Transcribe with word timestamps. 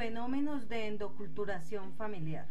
Fenómenos 0.00 0.66
de 0.70 0.86
endoculturación 0.86 1.92
familiar. 1.92 2.46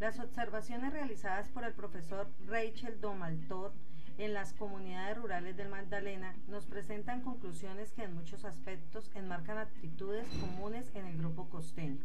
Las 0.00 0.20
observaciones 0.20 0.92
realizadas 0.92 1.48
por 1.48 1.64
el 1.64 1.72
profesor 1.72 2.28
Rachel 2.46 3.00
Domaltot 3.00 3.72
en 4.18 4.34
las 4.34 4.52
comunidades 4.52 5.16
rurales 5.16 5.56
del 5.56 5.70
Magdalena 5.70 6.36
nos 6.46 6.66
presentan 6.66 7.22
conclusiones 7.22 7.90
que 7.92 8.02
en 8.02 8.12
muchos 8.12 8.44
aspectos 8.44 9.10
enmarcan 9.14 9.56
actitudes 9.56 10.28
comunes 10.40 10.90
en 10.94 11.06
el 11.06 11.16
grupo 11.16 11.48
costeño. 11.48 12.04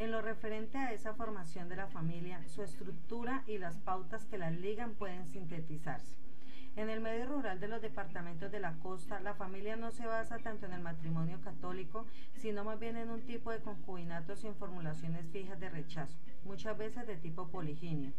En 0.00 0.10
lo 0.10 0.20
referente 0.20 0.76
a 0.76 0.92
esa 0.92 1.14
formación 1.14 1.68
de 1.68 1.76
la 1.76 1.86
familia, 1.86 2.42
su 2.48 2.64
estructura 2.64 3.44
y 3.46 3.58
las 3.58 3.76
pautas 3.78 4.24
que 4.24 4.38
la 4.38 4.50
ligan 4.50 4.94
pueden 4.94 5.28
sintetizarse. 5.28 6.21
En 6.74 6.88
el 6.88 7.00
medio 7.00 7.26
rural 7.26 7.60
de 7.60 7.68
los 7.68 7.82
departamentos 7.82 8.50
de 8.50 8.58
la 8.58 8.72
costa, 8.78 9.20
la 9.20 9.34
familia 9.34 9.76
no 9.76 9.90
se 9.90 10.06
basa 10.06 10.38
tanto 10.38 10.64
en 10.64 10.72
el 10.72 10.80
matrimonio 10.80 11.38
católico, 11.42 12.06
sino 12.36 12.64
más 12.64 12.80
bien 12.80 12.96
en 12.96 13.10
un 13.10 13.20
tipo 13.20 13.50
de 13.50 13.60
concubinato 13.60 14.36
sin 14.36 14.54
formulaciones 14.54 15.26
fijas 15.30 15.60
de 15.60 15.68
rechazo, 15.68 16.16
muchas 16.44 16.78
veces 16.78 17.06
de 17.06 17.16
tipo 17.16 17.48
poliginia. 17.48 18.10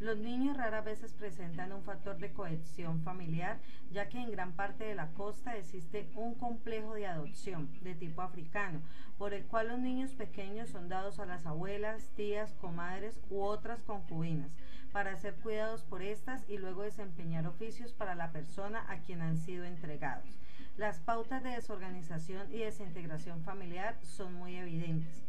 Los 0.00 0.18
niños 0.18 0.56
raras 0.56 0.84
veces 0.84 1.12
presentan 1.12 1.72
un 1.72 1.84
factor 1.84 2.18
de 2.18 2.32
cohesión 2.32 3.00
familiar, 3.02 3.60
ya 3.92 4.08
que 4.08 4.18
en 4.18 4.32
gran 4.32 4.54
parte 4.54 4.82
de 4.82 4.96
la 4.96 5.12
costa 5.12 5.56
existe 5.56 6.10
un 6.16 6.34
complejo 6.34 6.94
de 6.94 7.06
adopción 7.06 7.70
de 7.82 7.94
tipo 7.94 8.22
africano, 8.22 8.80
por 9.18 9.34
el 9.34 9.44
cual 9.44 9.68
los 9.68 9.78
niños 9.78 10.14
pequeños 10.14 10.70
son 10.70 10.88
dados 10.88 11.20
a 11.20 11.26
las 11.26 11.46
abuelas, 11.46 12.10
tías, 12.16 12.54
comadres 12.54 13.20
u 13.30 13.42
otras 13.42 13.82
concubinas 13.82 14.50
para 14.92 15.16
ser 15.16 15.34
cuidados 15.36 15.82
por 15.82 16.02
estas 16.02 16.44
y 16.48 16.58
luego 16.58 16.82
desempeñar 16.82 17.46
oficios 17.46 17.92
para 17.92 18.14
la 18.14 18.32
persona 18.32 18.84
a 18.88 18.98
quien 18.98 19.20
han 19.20 19.36
sido 19.36 19.64
entregados. 19.64 20.38
Las 20.76 20.98
pautas 20.98 21.42
de 21.42 21.50
desorganización 21.50 22.52
y 22.52 22.58
desintegración 22.58 23.42
familiar 23.42 23.96
son 24.02 24.34
muy 24.34 24.56
evidentes. 24.56 25.22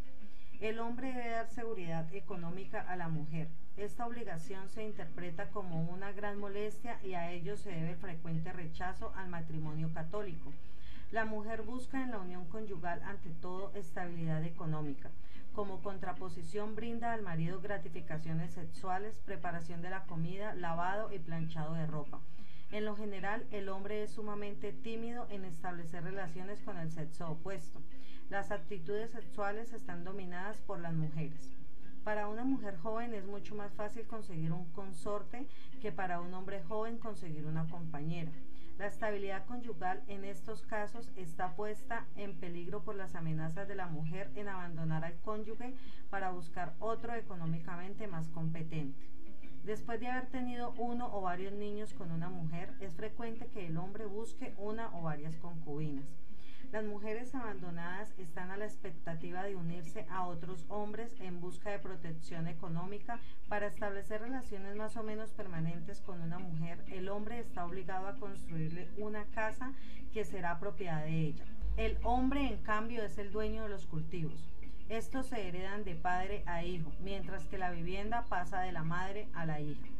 El 0.59 0.79
hombre 0.79 1.11
debe 1.11 1.29
dar 1.29 1.49
seguridad 1.49 2.13
económica 2.13 2.81
a 2.81 2.95
la 2.95 3.07
mujer. 3.07 3.47
Esta 3.77 4.05
obligación 4.05 4.69
se 4.69 4.83
interpreta 4.83 5.49
como 5.49 5.81
una 5.83 6.11
gran 6.11 6.38
molestia 6.39 6.99
y 7.03 7.16
a 7.16 7.31
ello 7.31 7.58
se 7.58 7.71
debe 7.71 7.91
el 7.91 7.97
frecuente 7.97 8.53
rechazo 8.53 9.11
al 9.16 9.27
matrimonio 9.27 9.91
católico. 9.93 10.53
La 11.11 11.25
mujer 11.25 11.64
busca 11.64 12.02
en 12.02 12.11
la 12.11 12.19
unión 12.19 12.45
conyugal 12.45 13.02
ante 13.03 13.31
todo 13.41 13.73
estabilidad 13.75 14.43
económica. 14.43 15.09
Como 15.53 15.81
contraposición 15.81 16.75
brinda 16.75 17.11
al 17.11 17.23
marido 17.23 17.59
gratificaciones 17.59 18.53
sexuales, 18.53 19.19
preparación 19.25 19.81
de 19.81 19.89
la 19.89 20.05
comida, 20.05 20.53
lavado 20.55 21.11
y 21.13 21.19
planchado 21.19 21.73
de 21.73 21.88
ropa. 21.88 22.21
En 22.71 22.85
lo 22.85 22.95
general, 22.95 23.45
el 23.52 23.67
hombre 23.67 24.02
es 24.03 24.11
sumamente 24.11 24.71
tímido 24.71 25.27
en 25.30 25.43
establecer 25.43 26.05
relaciones 26.05 26.61
con 26.61 26.77
el 26.77 26.89
sexo 26.89 27.30
opuesto. 27.30 27.81
Las 28.30 28.49
actitudes 28.52 29.11
sexuales 29.11 29.73
están 29.73 30.05
dominadas 30.05 30.61
por 30.61 30.80
las 30.80 30.93
mujeres. 30.93 31.58
Para 32.05 32.30
una 32.30 32.45
mujer 32.45 32.77
joven 32.77 33.13
es 33.13 33.25
mucho 33.25 33.53
más 33.53 33.73
fácil 33.73 34.08
conseguir 34.08 34.53
un 34.53 34.71
consorte 34.71 35.47
que 35.81 35.91
para 35.91 36.21
un 36.21 36.33
hombre 36.33 36.63
joven 36.63 36.97
conseguir 36.97 37.45
una 37.45 37.67
compañera. 37.67 38.31
La 38.81 38.87
estabilidad 38.87 39.45
conyugal 39.45 40.01
en 40.07 40.25
estos 40.25 40.63
casos 40.63 41.07
está 41.15 41.55
puesta 41.55 42.07
en 42.15 42.33
peligro 42.39 42.81
por 42.81 42.95
las 42.95 43.13
amenazas 43.13 43.67
de 43.67 43.75
la 43.75 43.85
mujer 43.85 44.31
en 44.33 44.47
abandonar 44.47 45.05
al 45.05 45.19
cónyuge 45.19 45.75
para 46.09 46.31
buscar 46.31 46.73
otro 46.79 47.13
económicamente 47.13 48.07
más 48.07 48.27
competente. 48.29 49.07
Después 49.63 49.99
de 49.99 50.07
haber 50.07 50.31
tenido 50.31 50.73
uno 50.79 51.15
o 51.15 51.21
varios 51.21 51.53
niños 51.53 51.93
con 51.93 52.11
una 52.11 52.29
mujer, 52.29 52.73
es 52.79 52.95
frecuente 52.95 53.49
que 53.49 53.67
el 53.67 53.77
hombre 53.77 54.07
busque 54.07 54.55
una 54.57 54.89
o 54.97 55.03
varias 55.03 55.37
concubinas. 55.37 56.20
Las 56.72 56.86
mujeres 56.86 57.36
abandonadas 57.36 58.14
están 58.17 58.50
a 58.50 58.55
la 58.55 58.64
expectativa 58.64 59.44
de 59.44 59.58
unirse 59.58 60.05
a 60.09 60.25
otros 60.25 60.66
hombres 60.69 61.14
en 61.19 61.41
busca 61.41 61.69
de 61.69 61.80
protección 61.80 62.47
económica 62.47 63.19
para 63.50 63.67
establecer 63.67 64.22
relaciones 64.22 64.77
más 64.77 64.95
o 64.95 65.03
menos 65.03 65.31
permanentes 65.31 65.99
con 65.99 66.22
una 66.22 66.39
mujer. 66.39 66.81
El 66.88 67.09
hombre 67.09 67.39
está 67.39 67.66
obligado 67.66 68.08
a 68.08 68.15
construirle 68.15 68.89
una 68.98 69.26
casa 69.26 69.73
que 70.14 70.23
será 70.23 70.61
propiedad 70.61 71.04
de 71.04 71.20
ella. 71.20 71.43
El 71.76 71.98
hombre, 72.04 72.48
en 72.48 72.64
cambio, 72.64 73.03
es 73.03 73.17
el 73.17 73.33
dueño 73.33 73.64
de 73.64 73.70
los 73.70 73.86
cultivos. 73.86 74.49
Estos 74.88 75.27
se 75.27 75.45
heredan 75.45 75.83
de 75.83 75.95
padre 75.95 76.43
a 76.45 76.64
hijo, 76.64 76.93
mientras 77.02 77.48
que 77.48 77.58
la 77.58 77.71
vivienda 77.71 78.23
pasa 78.30 78.61
de 78.61 78.71
la 78.71 78.83
madre 78.83 79.27
a 79.33 79.45
la 79.45 79.59
hija. 79.59 79.90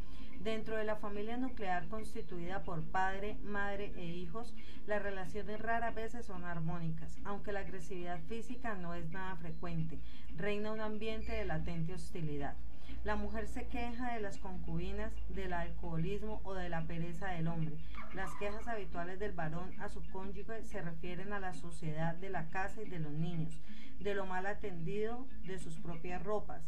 Dentro 0.44 0.76
de 0.76 0.86
la 0.86 0.96
familia 0.96 1.38
nuclear 1.38 1.88
constituida 1.88 2.64
por 2.64 2.82
padre, 2.82 3.38
madre 3.44 3.94
e 3.96 4.06
hijos, 4.06 4.56
las 4.88 5.00
relaciones 5.00 5.62
raras 5.62 5.94
veces 5.94 6.26
son 6.26 6.46
armónicas, 6.46 7.16
aunque 7.26 7.52
la 7.52 7.60
agresividad 7.60 8.20
física 8.24 8.74
no 8.74 8.96
es 8.96 9.08
nada 9.12 9.36
frecuente. 9.36 10.00
Reina 10.36 10.72
un 10.72 10.82
ambiente 10.82 11.32
de 11.32 11.46
latente 11.46 11.94
hostilidad. 11.94 12.56
La 13.04 13.16
mujer 13.16 13.48
se 13.48 13.68
queja 13.68 14.16
de 14.16 14.20
las 14.20 14.40
concubinas, 14.40 15.14
del 15.30 15.54
alcoholismo 15.54 16.42
o 16.44 16.56
de 16.56 16.70
la 16.70 16.88
pereza 16.88 17.28
del 17.28 17.48
hombre. 17.48 17.76
Las 18.16 18.34
quejas 18.40 18.68
habituales 18.68 19.20
del 19.20 19.34
varón 19.34 19.80
a 19.80 19.90
su 19.90 20.02
cónyuge 20.10 20.64
se 20.64 20.82
refieren 20.82 21.34
a 21.34 21.40
la 21.40 21.54
suciedad 21.54 22.16
de 22.16 22.32
la 22.32 22.48
casa 22.50 22.82
y 22.82 22.90
de 22.90 22.98
los 22.98 23.14
niños, 23.14 23.62
de 24.00 24.16
lo 24.16 24.26
mal 24.26 24.48
atendido 24.48 25.28
de 25.44 25.60
sus 25.60 25.78
propias 25.78 26.24
ropas, 26.24 26.64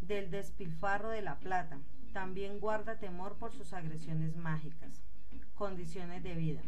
del 0.00 0.30
despilfarro 0.30 1.10
de 1.10 1.20
la 1.20 1.38
plata, 1.38 1.78
también 2.12 2.60
guarda 2.60 2.98
temor 2.98 3.36
por 3.36 3.52
sus 3.52 3.72
agresiones 3.72 4.36
mágicas. 4.36 5.02
Condiciones 5.54 6.22
de 6.22 6.34
vida. 6.34 6.62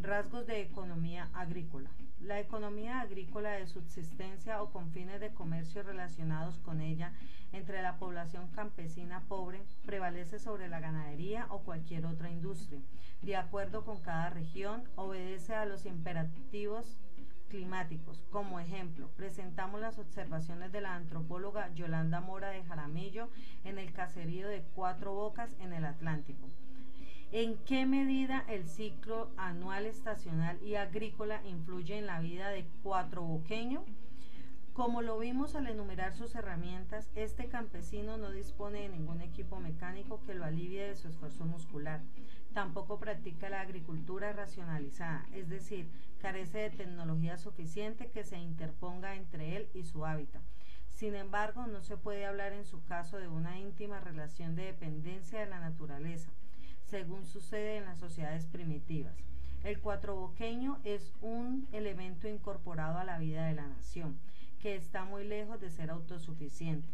Rasgos 0.00 0.46
de 0.46 0.60
economía 0.60 1.30
agrícola. 1.34 1.90
La 2.20 2.40
economía 2.40 3.00
agrícola 3.00 3.52
de 3.52 3.66
subsistencia 3.66 4.62
o 4.62 4.70
con 4.70 4.90
fines 4.90 5.20
de 5.20 5.32
comercio 5.32 5.82
relacionados 5.82 6.58
con 6.58 6.80
ella 6.80 7.12
entre 7.52 7.82
la 7.82 7.98
población 7.98 8.48
campesina 8.48 9.22
pobre 9.28 9.62
prevalece 9.84 10.38
sobre 10.38 10.68
la 10.68 10.80
ganadería 10.80 11.46
o 11.50 11.60
cualquier 11.60 12.06
otra 12.06 12.30
industria. 12.30 12.80
De 13.22 13.36
acuerdo 13.36 13.84
con 13.84 14.00
cada 14.00 14.30
región, 14.30 14.84
obedece 14.96 15.54
a 15.54 15.64
los 15.64 15.86
imperativos 15.86 16.98
climáticos. 17.54 18.20
Como 18.32 18.58
ejemplo, 18.58 19.08
presentamos 19.16 19.80
las 19.80 20.00
observaciones 20.00 20.72
de 20.72 20.80
la 20.80 20.96
antropóloga 20.96 21.72
Yolanda 21.74 22.20
Mora 22.20 22.48
de 22.48 22.64
Jaramillo 22.64 23.28
en 23.62 23.78
el 23.78 23.92
caserío 23.92 24.48
de 24.48 24.64
Cuatro 24.74 25.14
Bocas 25.14 25.54
en 25.60 25.72
el 25.72 25.84
Atlántico. 25.84 26.48
¿En 27.30 27.56
qué 27.58 27.86
medida 27.86 28.44
el 28.48 28.66
ciclo 28.66 29.30
anual 29.36 29.86
estacional 29.86 30.60
y 30.64 30.74
agrícola 30.74 31.46
influye 31.46 31.96
en 31.96 32.06
la 32.06 32.18
vida 32.18 32.48
de 32.48 32.66
Cuatro 32.82 33.22
Boqueño? 33.22 33.84
Como 34.72 35.02
lo 35.02 35.16
vimos 35.20 35.54
al 35.54 35.68
enumerar 35.68 36.12
sus 36.12 36.34
herramientas, 36.34 37.08
este 37.14 37.46
campesino 37.46 38.16
no 38.16 38.32
dispone 38.32 38.80
de 38.80 38.88
ningún 38.88 39.20
equipo 39.20 39.60
mecánico 39.60 40.20
que 40.26 40.34
lo 40.34 40.44
alivie 40.44 40.88
de 40.88 40.96
su 40.96 41.06
esfuerzo 41.06 41.44
muscular. 41.44 42.00
Tampoco 42.54 43.00
practica 43.00 43.50
la 43.50 43.60
agricultura 43.60 44.32
racionalizada, 44.32 45.26
es 45.32 45.48
decir, 45.48 45.90
carece 46.22 46.58
de 46.58 46.70
tecnología 46.70 47.36
suficiente 47.36 48.12
que 48.12 48.22
se 48.22 48.38
interponga 48.38 49.16
entre 49.16 49.56
él 49.56 49.68
y 49.74 49.82
su 49.82 50.06
hábitat. 50.06 50.40
Sin 50.88 51.16
embargo, 51.16 51.66
no 51.66 51.82
se 51.82 51.96
puede 51.96 52.24
hablar 52.24 52.52
en 52.52 52.64
su 52.64 52.84
caso 52.84 53.18
de 53.18 53.26
una 53.26 53.58
íntima 53.58 53.98
relación 53.98 54.54
de 54.54 54.66
dependencia 54.66 55.40
de 55.40 55.46
la 55.46 55.58
naturaleza, 55.58 56.30
según 56.84 57.26
sucede 57.26 57.76
en 57.76 57.86
las 57.86 57.98
sociedades 57.98 58.46
primitivas. 58.46 59.16
El 59.64 59.80
cuatroboqueño 59.80 60.78
es 60.84 61.12
un 61.22 61.66
elemento 61.72 62.28
incorporado 62.28 62.98
a 62.98 63.04
la 63.04 63.18
vida 63.18 63.46
de 63.46 63.54
la 63.54 63.66
nación 63.66 64.16
que 64.60 64.76
está 64.76 65.04
muy 65.04 65.24
lejos 65.24 65.60
de 65.60 65.70
ser 65.70 65.90
autosuficiente, 65.90 66.88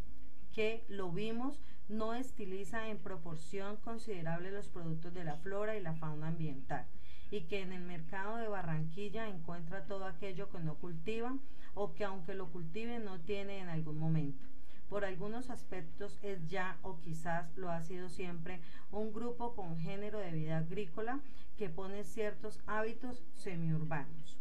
que 0.55 0.85
lo 0.89 1.13
vimos 1.13 1.61
no 1.91 2.15
estiliza 2.15 2.89
en 2.89 2.99
proporción 2.99 3.77
considerable 3.77 4.53
los 4.53 4.69
productos 4.69 5.13
de 5.13 5.25
la 5.25 5.37
flora 5.37 5.77
y 5.77 5.83
la 5.83 5.95
fauna 5.95 6.29
ambiental 6.29 6.87
y 7.33 7.43
que 7.43 7.61
en 7.63 7.73
el 7.73 7.83
mercado 7.83 8.37
de 8.37 8.49
Barranquilla 8.49 9.29
encuentra 9.29 9.87
todo 9.87 10.05
aquello 10.05 10.51
que 10.51 10.61
no 10.61 10.77
cultiva 10.77 11.37
o 11.75 11.93
que 11.95 12.05
aunque 12.05 12.35
lo 12.35 12.51
cultive 12.51 13.01
no 13.01 13.21
tiene 13.21 13.59
en 13.59 13.69
algún 13.69 13.99
momento. 13.99 14.47
Por 14.89 15.05
algunos 15.05 15.51
aspectos 15.51 16.19
es 16.23 16.49
ya 16.49 16.79
o 16.83 17.01
quizás 17.01 17.57
lo 17.57 17.71
ha 17.71 17.81
sido 17.83 18.09
siempre 18.09 18.61
un 18.91 19.13
grupo 19.13 19.55
con 19.55 19.79
género 19.79 20.19
de 20.19 20.33
vida 20.33 20.59
agrícola 20.59 21.21
que 21.57 21.69
pone 21.69 22.05
ciertos 22.05 22.61
hábitos 22.67 23.23
semiurbanos. 23.37 24.39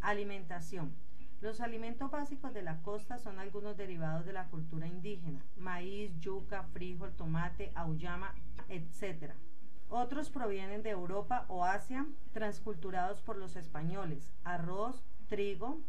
Alimentación. 0.00 0.94
Los 1.40 1.60
alimentos 1.60 2.10
básicos 2.10 2.52
de 2.52 2.62
la 2.62 2.82
costa 2.82 3.16
son 3.16 3.38
algunos 3.38 3.76
derivados 3.76 4.26
de 4.26 4.32
la 4.32 4.48
cultura 4.48 4.88
indígena, 4.88 5.44
maíz, 5.56 6.10
yuca, 6.18 6.64
frijol, 6.72 7.12
tomate, 7.14 7.70
auyama, 7.76 8.34
etc. 8.68 9.34
Otros 9.88 10.30
provienen 10.30 10.82
de 10.82 10.90
Europa 10.90 11.44
o 11.48 11.64
Asia, 11.64 12.06
transculturados 12.32 13.22
por 13.22 13.36
los 13.36 13.54
españoles, 13.54 14.32
arroz, 14.42 15.04
trigo, 15.28 15.80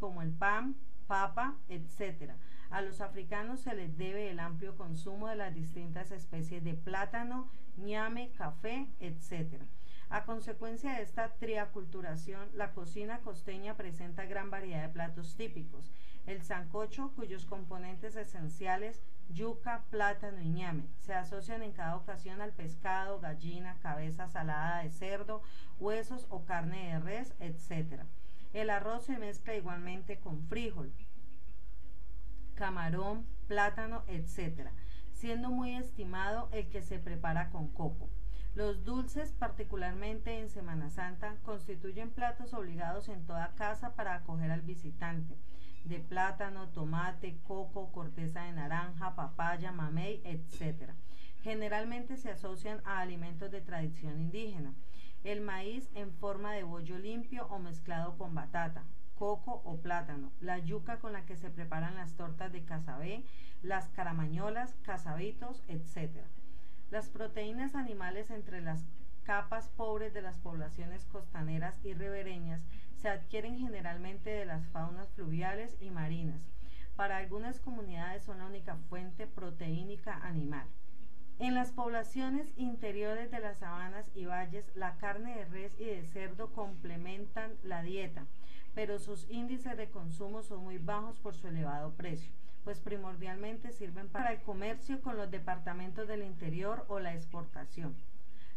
como 0.00 0.22
el 0.22 0.32
pan, 0.32 0.74
papa, 1.06 1.54
etc. 1.68 2.32
A 2.70 2.82
los 2.82 3.00
africanos 3.00 3.60
se 3.60 3.74
les 3.74 3.96
debe 3.96 4.28
el 4.28 4.40
amplio 4.40 4.76
consumo 4.76 5.28
de 5.28 5.36
las 5.36 5.54
distintas 5.54 6.10
especies 6.10 6.64
de 6.64 6.74
plátano, 6.74 7.48
ñame, 7.76 8.32
café, 8.32 8.88
etc. 8.98 9.62
A 10.08 10.24
consecuencia 10.24 10.92
de 10.92 11.02
esta 11.02 11.30
triaculturación, 11.34 12.48
la 12.54 12.72
cocina 12.72 13.18
costeña 13.22 13.76
presenta 13.76 14.24
gran 14.24 14.50
variedad 14.50 14.82
de 14.82 14.88
platos 14.88 15.34
típicos. 15.34 15.90
El 16.26 16.42
sancocho, 16.42 17.12
cuyos 17.16 17.44
componentes 17.44 18.14
esenciales, 18.14 19.02
yuca, 19.28 19.82
plátano 19.90 20.40
y 20.40 20.48
ñame, 20.48 20.84
se 21.00 21.12
asocian 21.12 21.62
en 21.62 21.72
cada 21.72 21.96
ocasión 21.96 22.40
al 22.40 22.52
pescado, 22.52 23.18
gallina, 23.18 23.78
cabeza 23.82 24.28
salada 24.28 24.84
de 24.84 24.90
cerdo, 24.90 25.42
huesos 25.80 26.26
o 26.30 26.44
carne 26.44 26.92
de 26.92 27.00
res, 27.00 27.34
etc. 27.40 28.04
El 28.52 28.70
arroz 28.70 29.06
se 29.06 29.18
mezcla 29.18 29.56
igualmente 29.56 30.20
con 30.20 30.40
frijol, 30.46 30.92
camarón, 32.54 33.26
plátano, 33.48 34.04
etc., 34.06 34.70
siendo 35.12 35.50
muy 35.50 35.74
estimado 35.74 36.48
el 36.52 36.68
que 36.68 36.82
se 36.82 37.00
prepara 37.00 37.50
con 37.50 37.68
coco. 37.68 38.08
Los 38.56 38.86
dulces, 38.86 39.32
particularmente 39.32 40.40
en 40.40 40.48
Semana 40.48 40.88
Santa, 40.88 41.36
constituyen 41.44 42.08
platos 42.08 42.54
obligados 42.54 43.10
en 43.10 43.26
toda 43.26 43.54
casa 43.54 43.94
para 43.94 44.14
acoger 44.14 44.50
al 44.50 44.62
visitante, 44.62 45.36
de 45.84 45.98
plátano, 46.00 46.70
tomate, 46.70 47.36
coco, 47.46 47.92
corteza 47.92 48.44
de 48.44 48.52
naranja, 48.52 49.14
papaya, 49.14 49.72
mamey, 49.72 50.22
etc. 50.24 50.92
Generalmente 51.42 52.16
se 52.16 52.30
asocian 52.30 52.80
a 52.86 53.00
alimentos 53.00 53.50
de 53.50 53.60
tradición 53.60 54.18
indígena. 54.18 54.72
El 55.22 55.42
maíz 55.42 55.90
en 55.94 56.14
forma 56.14 56.54
de 56.54 56.62
bollo 56.62 56.98
limpio 56.98 57.46
o 57.48 57.58
mezclado 57.58 58.16
con 58.16 58.34
batata, 58.34 58.84
coco 59.18 59.60
o 59.66 59.82
plátano, 59.82 60.32
la 60.40 60.56
yuca 60.60 60.98
con 60.98 61.12
la 61.12 61.26
que 61.26 61.36
se 61.36 61.50
preparan 61.50 61.96
las 61.96 62.14
tortas 62.14 62.50
de 62.52 62.64
casabé, 62.64 63.22
las 63.60 63.90
caramañolas, 63.90 64.74
casabitos, 64.82 65.62
etc. 65.68 66.24
Las 66.90 67.08
proteínas 67.08 67.74
animales 67.74 68.30
entre 68.30 68.60
las 68.60 68.84
capas 69.24 69.68
pobres 69.70 70.14
de 70.14 70.22
las 70.22 70.38
poblaciones 70.38 71.04
costaneras 71.06 71.84
y 71.84 71.94
ribereñas 71.94 72.62
se 72.96 73.08
adquieren 73.08 73.58
generalmente 73.58 74.30
de 74.30 74.46
las 74.46 74.64
faunas 74.68 75.10
fluviales 75.10 75.76
y 75.80 75.90
marinas. 75.90 76.40
Para 76.94 77.16
algunas 77.16 77.58
comunidades 77.58 78.22
son 78.22 78.38
la 78.38 78.46
única 78.46 78.76
fuente 78.88 79.26
proteínica 79.26 80.14
animal. 80.22 80.66
En 81.38 81.54
las 81.54 81.72
poblaciones 81.72 82.52
interiores 82.56 83.32
de 83.32 83.40
las 83.40 83.58
sabanas 83.58 84.06
y 84.14 84.24
valles, 84.24 84.64
la 84.74 84.96
carne 84.96 85.34
de 85.34 85.44
res 85.44 85.78
y 85.78 85.84
de 85.84 86.04
cerdo 86.04 86.52
complementan 86.52 87.52
la 87.64 87.82
dieta, 87.82 88.24
pero 88.74 88.98
sus 89.00 89.28
índices 89.28 89.76
de 89.76 89.90
consumo 89.90 90.42
son 90.42 90.62
muy 90.62 90.78
bajos 90.78 91.18
por 91.18 91.34
su 91.34 91.48
elevado 91.48 91.92
precio, 91.94 92.32
pues 92.66 92.80
primordialmente 92.80 93.70
sirven 93.70 94.08
para 94.08 94.32
el 94.32 94.42
comercio 94.42 95.00
con 95.00 95.16
los 95.16 95.30
departamentos 95.30 96.08
del 96.08 96.24
interior 96.24 96.84
o 96.88 96.98
la 96.98 97.14
exportación. 97.14 97.94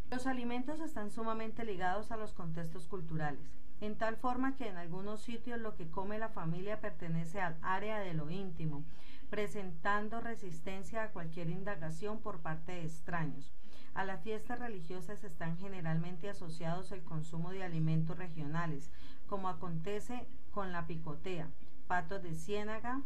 Los 0.10 0.26
alimentos 0.26 0.80
están 0.80 1.12
sumamente 1.12 1.64
ligados 1.64 2.12
a 2.12 2.18
los 2.18 2.34
contextos 2.34 2.88
culturales, 2.88 3.52
en 3.82 4.00
tal 4.00 4.18
forma 4.18 4.56
que 4.56 4.68
en 4.68 4.78
algunos 4.78 5.22
sitios 5.22 5.60
lo 5.60 5.76
que 5.76 5.92
come 5.92 6.18
la 6.18 6.30
familia 6.30 6.82
pertenece 6.82 7.40
al 7.40 7.56
área 7.62 8.00
de 8.00 8.16
lo 8.16 8.32
íntimo, 8.32 8.84
presentando 9.30 10.22
resistencia 10.22 11.04
a 11.04 11.12
cualquier 11.12 11.52
indagación 11.52 12.20
por 12.20 12.40
parte 12.40 12.72
de 12.72 12.86
extraños. 12.86 13.54
A 13.94 14.06
las 14.06 14.24
fiestas 14.24 14.58
religiosas 14.58 15.24
están 15.24 15.56
generalmente 15.60 16.32
asociados 16.32 16.92
el 16.92 17.04
consumo 17.04 17.52
de 17.52 17.64
alimentos 17.64 18.18
regionales, 18.18 18.90
como 19.28 19.50
acontece 19.50 20.26
con 20.50 20.72
la 20.72 20.88
picotea, 20.88 21.48
patos 21.88 22.24
de 22.24 22.34
ciénaga, 22.34 23.04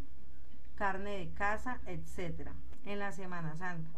carne 0.83 1.18
de 1.18 1.30
caza, 1.30 1.80
etc. 1.85 2.50
en 2.83 3.00
la 3.00 3.13
Semana 3.13 3.56
Santa. 3.56 3.89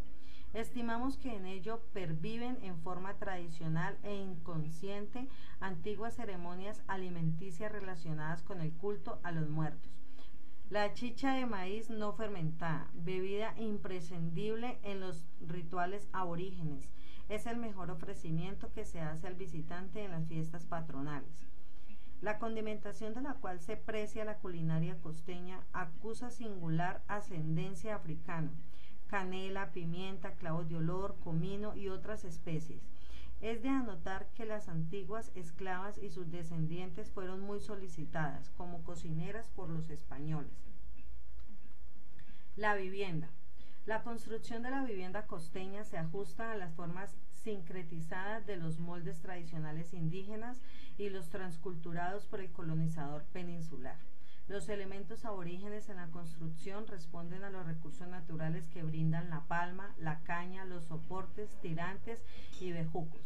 Estimamos 0.53 1.17
que 1.17 1.35
en 1.35 1.47
ello 1.47 1.81
perviven 1.93 2.59
en 2.61 2.77
forma 2.77 3.15
tradicional 3.15 3.97
e 4.03 4.13
inconsciente 4.13 5.27
antiguas 5.59 6.15
ceremonias 6.15 6.83
alimenticias 6.85 7.71
relacionadas 7.71 8.43
con 8.43 8.61
el 8.61 8.71
culto 8.71 9.19
a 9.23 9.31
los 9.31 9.49
muertos. 9.49 9.91
La 10.69 10.93
chicha 10.93 11.33
de 11.33 11.47
maíz 11.47 11.89
no 11.89 12.13
fermentada, 12.13 12.87
bebida 12.93 13.55
imprescindible 13.57 14.77
en 14.83 14.99
los 14.99 15.25
rituales 15.41 16.07
aborígenes, 16.13 16.87
es 17.29 17.47
el 17.47 17.57
mejor 17.57 17.89
ofrecimiento 17.89 18.71
que 18.73 18.85
se 18.85 19.01
hace 19.01 19.25
al 19.25 19.33
visitante 19.33 20.03
en 20.03 20.11
las 20.11 20.27
fiestas 20.27 20.67
patronales. 20.67 21.47
La 22.25 22.39
condimentación 22.39 23.13
de 23.13 23.21
la 23.21 23.35
cual 23.35 23.59
se 23.59 23.77
precia 23.77 24.25
la 24.25 24.39
culinaria 24.39 24.97
costeña 24.97 25.61
acusa 25.73 26.31
singular 26.31 27.03
ascendencia 27.07 27.93
africana, 27.93 28.49
canela, 29.05 29.71
pimienta, 29.73 30.31
clavos 30.31 30.67
de 30.67 30.77
olor, 30.77 31.17
comino 31.23 31.75
y 31.75 31.89
otras 31.89 32.25
especies. 32.25 32.81
Es 33.41 33.61
de 33.61 33.69
anotar 33.69 34.25
que 34.33 34.43
las 34.43 34.69
antiguas 34.69 35.31
esclavas 35.35 35.99
y 35.99 36.09
sus 36.09 36.31
descendientes 36.31 37.11
fueron 37.11 37.41
muy 37.41 37.59
solicitadas 37.59 38.49
como 38.57 38.83
cocineras 38.83 39.47
por 39.49 39.69
los 39.69 39.91
españoles. 39.91 40.65
La 42.55 42.73
vivienda. 42.73 43.29
La 43.85 44.01
construcción 44.01 44.63
de 44.63 44.71
la 44.71 44.83
vivienda 44.83 45.27
costeña 45.27 45.83
se 45.83 45.99
ajusta 45.99 46.51
a 46.51 46.57
las 46.57 46.73
formas 46.73 47.15
sincretizadas 47.45 48.45
de 48.47 48.57
los 48.57 48.79
moldes 48.79 49.21
tradicionales 49.21 49.93
indígenas 49.93 50.61
y 50.97 51.09
los 51.09 51.29
transculturados 51.29 52.25
por 52.25 52.41
el 52.41 52.51
colonizador 52.51 53.23
peninsular. 53.25 53.97
Los 54.47 54.67
elementos 54.67 55.25
aborígenes 55.25 55.89
en 55.89 55.97
la 55.97 56.07
construcción 56.07 56.87
responden 56.87 57.43
a 57.43 57.51
los 57.51 57.65
recursos 57.65 58.07
naturales 58.07 58.67
que 58.67 58.83
brindan 58.83 59.29
la 59.29 59.41
palma, 59.41 59.93
la 59.99 60.19
caña, 60.21 60.65
los 60.65 60.85
soportes, 60.85 61.55
tirantes 61.61 62.23
y 62.59 62.71
bejucos. 62.71 63.21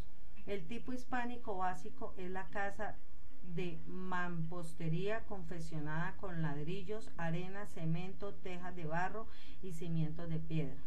El 0.46 0.68
tipo 0.68 0.92
hispánico 0.92 1.58
básico 1.58 2.14
es 2.18 2.30
la 2.30 2.48
casa 2.48 2.96
de 3.56 3.80
mampostería 3.88 5.22
confeccionada 5.22 6.16
con 6.18 6.42
ladrillos, 6.42 7.10
arena, 7.18 7.68
cemento, 7.68 8.34
tejas 8.36 8.76
de 8.76 8.86
barro 8.86 9.28
y 9.62 9.72
cimientos 9.74 10.30
de 10.30 10.40
piedra, 10.40 10.82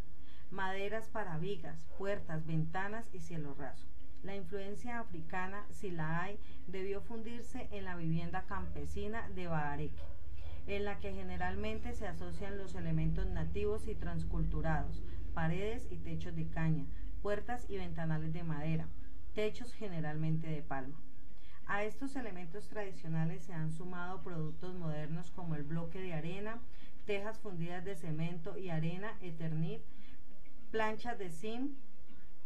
maderas 0.52 1.08
para 1.08 1.38
vigas, 1.38 1.88
puertas, 1.98 2.46
ventanas 2.46 3.08
y 3.12 3.18
cielo 3.18 3.54
raso. 3.58 3.88
La 4.22 4.36
influencia 4.36 5.00
africana, 5.00 5.66
si 5.70 5.90
la 5.90 6.22
hay, 6.22 6.38
debió 6.68 7.00
fundirse 7.00 7.68
en 7.72 7.84
la 7.84 7.96
vivienda 7.96 8.44
campesina 8.46 9.28
de 9.30 9.48
Bahareque 9.48 10.02
en 10.66 10.84
la 10.84 10.98
que 10.98 11.12
generalmente 11.12 11.92
se 11.92 12.06
asocian 12.06 12.58
los 12.58 12.74
elementos 12.74 13.26
nativos 13.26 13.88
y 13.88 13.94
transculturados, 13.94 15.02
paredes 15.34 15.88
y 15.90 15.96
techos 15.96 16.36
de 16.36 16.46
caña, 16.46 16.86
puertas 17.20 17.68
y 17.68 17.76
ventanales 17.76 18.32
de 18.32 18.44
madera, 18.44 18.86
techos 19.34 19.72
generalmente 19.72 20.46
de 20.46 20.62
palma. 20.62 21.00
A 21.66 21.84
estos 21.84 22.16
elementos 22.16 22.68
tradicionales 22.68 23.42
se 23.42 23.52
han 23.52 23.72
sumado 23.72 24.22
productos 24.22 24.74
modernos 24.74 25.30
como 25.30 25.54
el 25.54 25.62
bloque 25.62 26.00
de 26.00 26.14
arena, 26.14 26.60
tejas 27.06 27.38
fundidas 27.38 27.84
de 27.84 27.96
cemento 27.96 28.56
y 28.58 28.68
arena, 28.68 29.16
eternit, 29.20 29.82
planchas 30.72 31.18
de 31.18 31.30
zinc 31.30 31.70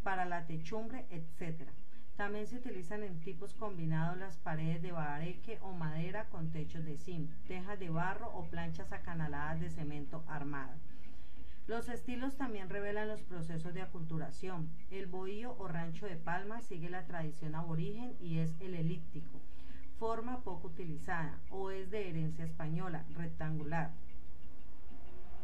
para 0.02 0.24
la 0.24 0.46
techumbre, 0.46 1.06
etc. 1.10 1.70
También 2.16 2.48
se 2.48 2.56
utilizan 2.56 3.04
en 3.04 3.20
tipos 3.20 3.54
combinados 3.54 4.18
las 4.18 4.36
paredes 4.36 4.82
de 4.82 4.90
bareque 4.90 5.58
o 5.62 5.72
madera 5.72 6.28
con 6.28 6.50
techos 6.50 6.84
de 6.84 6.98
zinc, 6.98 7.30
tejas 7.46 7.78
de 7.78 7.88
barro 7.88 8.28
o 8.34 8.48
planchas 8.48 8.92
acanaladas 8.92 9.60
de 9.60 9.70
cemento 9.70 10.24
armado. 10.26 10.74
Los 11.68 11.88
estilos 11.88 12.36
también 12.36 12.68
revelan 12.68 13.06
los 13.06 13.22
procesos 13.22 13.74
de 13.74 13.82
aculturación. 13.82 14.70
El 14.90 15.06
bohío 15.06 15.54
o 15.58 15.68
rancho 15.68 16.06
de 16.06 16.16
palma 16.16 16.62
sigue 16.62 16.90
la 16.90 17.06
tradición 17.06 17.54
aborigen 17.54 18.16
y 18.20 18.38
es 18.38 18.54
el 18.58 18.74
elíptico, 18.74 19.40
forma 20.00 20.42
poco 20.42 20.66
utilizada 20.66 21.38
o 21.50 21.70
es 21.70 21.90
de 21.90 22.10
herencia 22.10 22.44
española, 22.44 23.04
rectangular, 23.14 23.92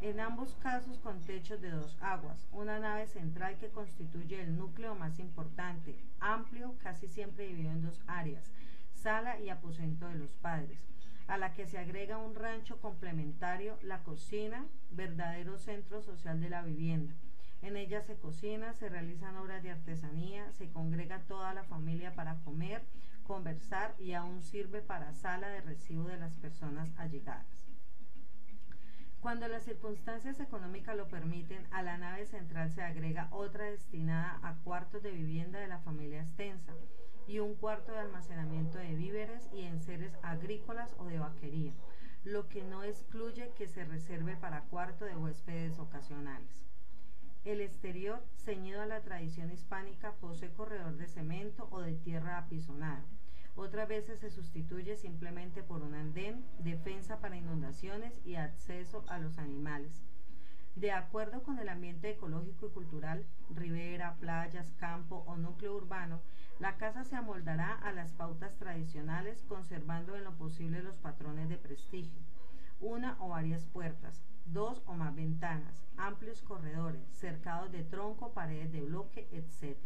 en 0.03 0.19
ambos 0.19 0.57
casos 0.57 0.99
con 0.99 1.21
techos 1.21 1.61
de 1.61 1.71
dos 1.71 1.97
aguas, 2.01 2.49
una 2.51 2.81
nave 2.81 3.07
central 3.07 3.57
que 3.59 3.69
constituye 3.69 4.43
el 4.43 4.57
núcleo 4.57 4.97
más 4.97 5.21
importante, 5.21 5.97
amplio, 6.19 6.75
casi 6.83 7.07
siempre 7.07 7.47
dividido 7.47 7.71
en 7.71 7.83
dos 7.83 8.03
áreas, 8.09 8.51
sala 8.95 9.39
y 9.39 9.49
aposento 9.49 10.09
de 10.09 10.17
los 10.17 10.33
padres, 10.33 10.81
a 11.29 11.39
la 11.39 11.55
que 11.55 11.69
se 11.69 11.79
agrega 11.79 12.19
un 12.19 12.35
rancho 12.35 12.81
complementario, 12.81 13.79
la 13.83 14.03
cocina, 14.03 14.67
verdadero 14.91 15.57
centro 15.59 16.03
social 16.03 16.41
de 16.41 16.51
la 16.51 16.63
vivienda. 16.63 17.15
En 17.63 17.77
ella 17.77 18.03
se 18.03 18.17
cocina, 18.17 18.73
se 18.73 18.89
realizan 18.89 19.37
obras 19.37 19.63
de 19.63 19.71
artesanía, 19.71 20.51
se 20.51 20.69
congrega 20.73 21.21
toda 21.29 21.55
la 21.55 21.63
familia 21.63 22.13
para 22.17 22.41
comer, 22.41 22.83
conversar 23.25 23.95
y 24.01 24.15
aún 24.15 24.43
sirve 24.43 24.83
para 24.83 25.15
sala 25.15 25.49
de 25.49 25.61
recibo 25.61 26.09
de 26.09 26.17
las 26.17 26.37
personas 26.39 26.91
allegadas. 26.97 27.62
Cuando 29.23 29.47
las 29.47 29.63
circunstancias 29.63 30.41
económicas 30.41 30.97
lo 30.97 31.07
permiten, 31.07 31.65
a 31.71 31.85
la 31.85 31.97
nave 31.97 32.27
central 32.27 32.73
se 32.73 32.83
agrega 32.83 33.29
otra 33.31 33.67
destinada 33.67 34.41
a 34.43 34.57
cuartos 34.65 35.01
de 35.01 35.13
vivienda 35.13 35.61
de 35.61 35.69
la 35.69 35.79
familia 35.79 36.23
extensa 36.23 36.73
y 37.29 37.39
un 37.39 37.55
cuarto 37.55 37.93
de 37.93 38.01
almacenamiento 38.01 38.79
de 38.79 38.97
víveres 38.97 39.49
y 39.53 39.61
enseres 39.61 40.13
agrícolas 40.25 40.93
o 40.99 41.05
de 41.05 41.21
vaquería, 41.21 41.73
lo 42.25 42.49
que 42.49 42.65
no 42.65 42.83
excluye 42.83 43.53
que 43.57 43.69
se 43.69 43.85
reserve 43.85 44.37
para 44.37 44.63
cuarto 44.63 45.05
de 45.05 45.17
huéspedes 45.17 45.79
ocasionales. 45.79 46.65
El 47.45 47.61
exterior, 47.61 48.25
ceñido 48.39 48.83
a 48.83 48.87
la 48.87 49.03
tradición 49.03 49.53
hispánica, 49.53 50.15
posee 50.21 50.53
corredor 50.53 50.97
de 50.97 51.07
cemento 51.07 51.69
o 51.71 51.81
de 51.81 51.95
tierra 51.95 52.39
apisonada, 52.39 53.05
Otras 53.55 53.89
veces 53.89 54.21
se 54.21 54.31
sustituye 54.31 54.97
simplemente 54.97 55.63
por 55.63 55.83
un 55.83 55.95
andén, 55.95 56.45
defensa 56.59 57.21
para 57.21 57.37
inundaciones 57.37 58.19
y 58.25 58.37
acceso 58.37 59.05
a 59.09 59.19
los 59.19 59.39
animales. 59.39 60.03
De 60.75 60.91
acuerdo 60.91 61.43
con 61.43 61.59
el 61.59 61.69
ambiente 61.69 62.11
ecológico 62.11 62.69
y 62.69 62.71
cultural, 62.71 63.27
ribera, 63.51 64.17
playas, 64.21 64.73
campo 64.79 65.23
o 65.27 65.37
núcleo 65.37 65.75
urbano, 65.75 66.23
la 66.59 66.79
casa 66.79 67.05
se 67.05 67.15
amoldará 67.15 67.75
a 67.75 67.93
las 67.93 68.13
pautas 68.13 68.57
tradicionales 68.57 69.45
conservando 69.49 70.17
en 70.17 70.25
lo 70.25 70.33
posible 70.33 70.83
los 70.83 70.97
patrones 70.97 71.51
de 71.51 71.59
prestigio. 71.59 72.23
Una 72.81 73.17
o 73.21 73.29
varias 73.29 73.67
puertas, 73.67 74.25
dos 74.47 74.83
o 74.87 74.95
más 74.95 75.15
ventanas, 75.15 75.85
amplios 75.99 76.41
corredores, 76.41 77.07
cercados 77.11 77.71
de 77.71 77.85
tronco, 77.85 78.33
paredes 78.33 78.73
de 78.73 78.81
bloque, 78.81 79.29
etc. 79.31 79.77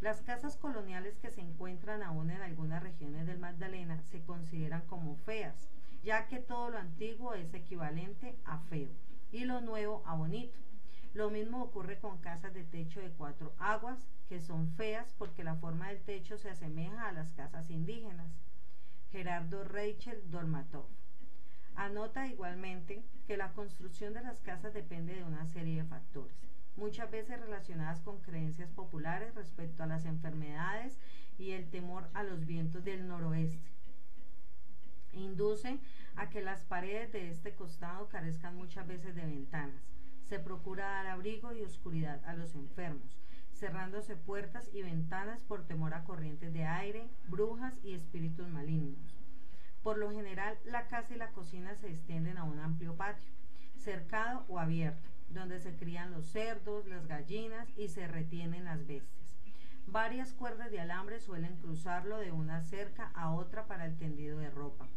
Las 0.00 0.20
casas 0.20 0.56
coloniales 0.56 1.16
que 1.18 1.30
se 1.30 1.40
encuentran 1.40 2.02
aún 2.02 2.30
en 2.30 2.42
algunas 2.42 2.82
regiones 2.82 3.26
del 3.26 3.38
Magdalena 3.38 4.02
se 4.02 4.20
consideran 4.22 4.82
como 4.82 5.16
feas, 5.16 5.70
ya 6.02 6.26
que 6.28 6.38
todo 6.38 6.70
lo 6.70 6.78
antiguo 6.78 7.34
es 7.34 7.54
equivalente 7.54 8.36
a 8.44 8.58
feo 8.58 8.90
y 9.32 9.44
lo 9.44 9.60
nuevo 9.62 10.02
a 10.06 10.14
bonito. 10.14 10.58
Lo 11.14 11.30
mismo 11.30 11.62
ocurre 11.62 11.98
con 11.98 12.18
casas 12.18 12.52
de 12.52 12.64
techo 12.64 13.00
de 13.00 13.10
cuatro 13.10 13.54
aguas, 13.58 14.06
que 14.28 14.38
son 14.40 14.70
feas 14.72 15.14
porque 15.16 15.44
la 15.44 15.56
forma 15.56 15.88
del 15.88 16.02
techo 16.02 16.36
se 16.36 16.50
asemeja 16.50 17.08
a 17.08 17.12
las 17.12 17.32
casas 17.32 17.70
indígenas. 17.70 18.30
Gerardo 19.10 19.64
Rachel 19.64 20.30
Dolmatov. 20.30 20.84
Anota 21.74 22.26
igualmente 22.26 23.02
que 23.26 23.38
la 23.38 23.52
construcción 23.54 24.12
de 24.12 24.20
las 24.20 24.40
casas 24.40 24.74
depende 24.74 25.14
de 25.14 25.24
una 25.24 25.46
serie 25.46 25.82
de 25.82 25.88
factores, 25.88 26.36
muchas 26.76 27.10
veces 27.10 27.40
relacionadas 27.40 28.00
con 28.00 28.20
creencias 28.20 28.70
populares 28.70 29.34
respecto 29.34 29.82
a 29.82 29.86
las 29.86 30.04
enfermedades 30.04 30.98
y 31.38 31.52
el 31.52 31.68
temor 31.70 32.08
a 32.14 32.22
los 32.22 32.46
vientos 32.46 32.84
del 32.84 33.06
noroeste. 33.08 33.70
Induce 35.12 35.78
a 36.16 36.28
que 36.28 36.42
las 36.42 36.64
paredes 36.64 37.12
de 37.12 37.30
este 37.30 37.54
costado 37.54 38.08
carezcan 38.08 38.56
muchas 38.56 38.86
veces 38.86 39.14
de 39.14 39.24
ventanas. 39.24 39.82
Se 40.28 40.38
procura 40.38 40.86
dar 40.86 41.06
abrigo 41.06 41.52
y 41.52 41.62
oscuridad 41.62 42.22
a 42.24 42.34
los 42.34 42.54
enfermos, 42.54 43.16
cerrándose 43.54 44.16
puertas 44.16 44.68
y 44.72 44.82
ventanas 44.82 45.40
por 45.42 45.66
temor 45.66 45.94
a 45.94 46.04
corrientes 46.04 46.52
de 46.52 46.64
aire, 46.64 47.08
brujas 47.28 47.78
y 47.82 47.94
espíritus 47.94 48.48
malignos. 48.48 49.14
Por 49.82 49.98
lo 49.98 50.10
general, 50.10 50.58
la 50.64 50.88
casa 50.88 51.14
y 51.14 51.18
la 51.18 51.30
cocina 51.30 51.74
se 51.76 51.88
extienden 51.88 52.38
a 52.38 52.44
un 52.44 52.58
amplio 52.58 52.96
patio, 52.96 53.30
cercado 53.76 54.44
o 54.48 54.58
abierto, 54.58 55.08
donde 55.28 55.60
se 55.60 55.76
crían 55.76 56.12
los 56.12 56.26
cerdos, 56.26 56.86
las 56.86 57.06
gallinas 57.06 57.68
y 57.76 57.88
se 57.88 58.06
retienen 58.06 58.64
las 58.64 58.86
bestias. 58.86 59.16
Varias 59.86 60.32
cuerdas 60.32 60.70
de 60.70 60.80
alambre 60.80 61.20
suelen 61.20 61.56
cruzarlo 61.56 62.18
de 62.18 62.32
una 62.32 62.60
cerca 62.62 63.12
a 63.14 63.32
otra 63.32 63.66
para 63.66 63.86
el 63.86 63.96
tendido 63.96 64.38
de 64.38 64.50
ropa. 64.50 64.88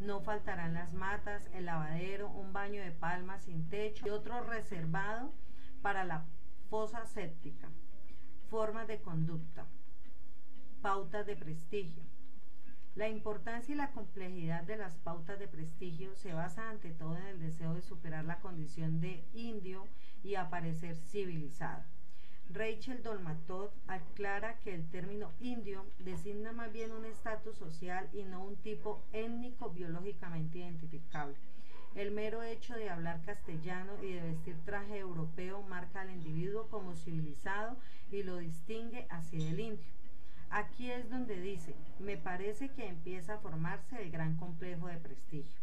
No 0.00 0.20
faltarán 0.20 0.74
las 0.74 0.92
matas, 0.92 1.48
el 1.54 1.64
lavadero, 1.64 2.28
un 2.28 2.52
baño 2.52 2.82
de 2.82 2.90
palmas 2.90 3.44
sin 3.44 3.68
techo 3.68 4.06
y 4.06 4.10
otro 4.10 4.42
reservado 4.42 5.32
para 5.80 6.04
la 6.04 6.26
fosa 6.68 7.06
séptica. 7.06 7.68
Formas 8.50 8.86
de 8.86 9.00
conducta. 9.00 9.66
Pautas 10.82 11.24
de 11.26 11.36
prestigio. 11.36 12.03
La 12.96 13.08
importancia 13.08 13.74
y 13.74 13.76
la 13.76 13.90
complejidad 13.90 14.62
de 14.62 14.76
las 14.76 14.94
pautas 14.94 15.40
de 15.40 15.48
prestigio 15.48 16.14
se 16.14 16.32
basa 16.32 16.70
ante 16.70 16.92
todo 16.92 17.16
en 17.16 17.26
el 17.26 17.40
deseo 17.40 17.74
de 17.74 17.82
superar 17.82 18.24
la 18.24 18.38
condición 18.38 19.00
de 19.00 19.24
indio 19.34 19.88
y 20.22 20.36
aparecer 20.36 20.94
civilizado. 20.94 21.82
Rachel 22.50 23.02
Dolmatot 23.02 23.72
aclara 23.88 24.60
que 24.60 24.72
el 24.72 24.88
término 24.90 25.32
indio 25.40 25.84
designa 25.98 26.52
más 26.52 26.72
bien 26.72 26.92
un 26.92 27.04
estatus 27.04 27.56
social 27.56 28.08
y 28.12 28.22
no 28.22 28.44
un 28.44 28.54
tipo 28.56 29.02
étnico 29.12 29.70
biológicamente 29.70 30.58
identificable. 30.58 31.34
El 31.96 32.12
mero 32.12 32.44
hecho 32.44 32.74
de 32.74 32.90
hablar 32.90 33.22
castellano 33.22 33.92
y 34.04 34.12
de 34.12 34.22
vestir 34.22 34.56
traje 34.64 34.98
europeo 34.98 35.62
marca 35.62 36.02
al 36.02 36.12
individuo 36.12 36.68
como 36.68 36.94
civilizado 36.94 37.76
y 38.12 38.22
lo 38.22 38.36
distingue 38.36 39.08
así 39.10 39.38
del 39.38 39.58
indio. 39.58 39.93
Aquí 40.56 40.88
es 40.88 41.10
donde 41.10 41.40
dice, 41.40 41.74
me 41.98 42.16
parece 42.16 42.68
que 42.68 42.86
empieza 42.86 43.34
a 43.34 43.38
formarse 43.38 44.00
el 44.00 44.12
gran 44.12 44.36
complejo 44.36 44.86
de 44.86 44.98
prestigio, 44.98 45.60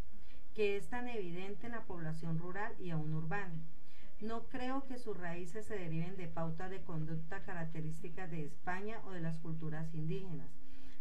que 0.53 0.75
es 0.75 0.89
tan 0.89 1.07
evidente 1.07 1.67
en 1.67 1.71
la 1.71 1.86
población 1.86 2.38
rural 2.38 2.75
y 2.77 2.89
aún 2.89 3.13
urbana. 3.13 3.57
No 4.19 4.50
creo 4.50 4.83
que 4.83 4.98
sus 4.98 5.15
raíces 5.15 5.67
se 5.67 5.77
deriven 5.77 6.17
de 6.17 6.27
pautas 6.27 6.69
de 6.69 6.81
conducta 6.81 7.41
características 7.43 8.29
de 8.31 8.43
España 8.43 9.00
o 9.05 9.12
de 9.12 9.21
las 9.21 9.38
culturas 9.38 9.95
indígenas, 9.95 10.50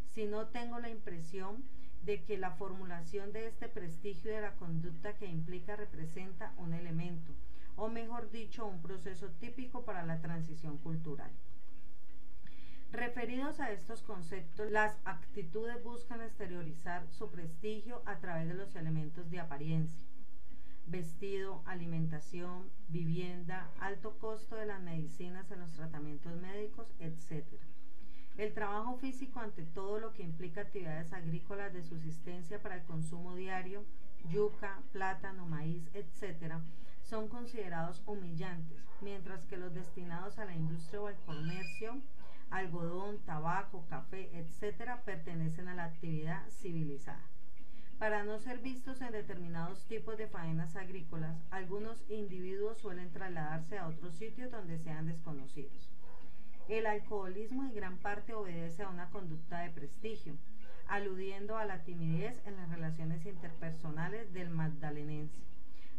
sino 0.07 0.47
tengo 0.47 0.79
la 0.79 0.89
impresión 0.89 1.65
de 2.05 2.23
que 2.23 2.39
la 2.39 2.53
formulación 2.53 3.33
de 3.33 3.49
este 3.49 3.69
prestigio 3.69 4.31
de 4.31 4.41
la 4.41 4.55
conducta 4.55 5.15
que 5.15 5.27
implica 5.27 5.75
representa 5.75 6.55
un 6.59 6.75
elemento, 6.75 7.33
o 7.75 7.89
mejor 7.89 8.31
dicho, 8.31 8.67
un 8.67 8.83
proceso 8.83 9.31
típico 9.41 9.85
para 9.85 10.07
la 10.07 10.21
transición 10.21 10.79
cultural. 10.79 11.33
Referidos 12.93 13.61
a 13.61 13.71
estos 13.71 14.03
conceptos, 14.03 14.71
las 14.71 14.99
actitudes 15.05 15.83
buscan 15.85 16.23
exteriorizar 16.23 17.07
su 17.11 17.31
prestigio 17.31 18.03
a 18.05 18.19
través 18.19 18.49
de 18.49 18.55
los 18.55 18.75
elementos 18.75 19.31
de 19.31 19.39
apariencia 19.39 20.11
vestido, 20.91 21.63
alimentación, 21.67 22.69
vivienda, 22.89 23.71
alto 23.79 24.19
costo 24.19 24.57
de 24.57 24.67
las 24.67 24.83
medicinas 24.83 25.51
en 25.53 25.61
los 25.61 25.71
tratamientos 25.73 26.35
médicos, 26.37 26.93
etc. 26.99 27.47
El 28.37 28.53
trabajo 28.55 28.97
físico 28.97 29.39
ante 29.39 29.63
todo 29.63 30.01
lo 30.01 30.13
que 30.13 30.25
implica 30.25 30.63
actividades 30.63 31.13
agrícolas 31.13 31.73
de 31.73 31.85
subsistencia 31.85 32.61
para 32.61 32.75
el 32.75 32.83
consumo 32.83 33.37
diario, 33.37 33.85
yuca, 34.31 34.83
plátano, 34.93 35.47
maíz, 35.47 35.89
etc., 35.95 36.55
son 37.03 37.29
considerados 37.29 38.03
humillantes, 38.07 38.79
mientras 39.01 39.47
que 39.47 39.57
los 39.57 39.75
destinados 39.75 40.39
a 40.39 40.45
la 40.45 40.55
industria 40.55 41.01
o 41.01 41.07
al 41.07 41.17
comercio, 41.27 42.01
algodón, 42.51 43.19
tabaco, 43.25 43.87
café, 43.89 44.31
etc., 44.39 44.99
pertenecen 45.05 45.69
a 45.69 45.75
la 45.75 45.85
actividad 45.85 46.49
civilizada. 46.51 47.23
Para 47.99 48.25
no 48.25 48.39
ser 48.39 48.61
vistos 48.61 49.03
en 49.03 49.13
determinados 49.13 49.85
tipos 49.85 50.17
de 50.17 50.27
faenas 50.27 50.75
agrícolas, 50.75 51.37
algunos 51.51 52.03
individuos 52.09 52.79
suelen 52.79 53.11
trasladarse 53.13 53.79
a 53.79 53.89
otros 53.89 54.15
sitios 54.15 54.51
donde 54.51 54.79
sean 54.79 55.07
desconocidos. 55.07 55.91
El 56.69 56.87
alcoholismo 56.87 57.65
en 57.65 57.75
gran 57.75 57.99
parte 57.99 58.33
obedece 58.33 58.85
a 58.85 58.89
una 58.89 59.11
conducta 59.11 59.61
de 59.61 59.71
prestigio, 59.71 60.37
aludiendo 60.89 61.57
a 61.57 61.67
la 61.67 61.85
timidez 61.85 62.41
en 62.47 62.57
las 62.57 62.71
relaciones 62.71 63.27
interpersonales 63.27 64.33
del 64.33 64.51
magdalenense. 64.51 65.50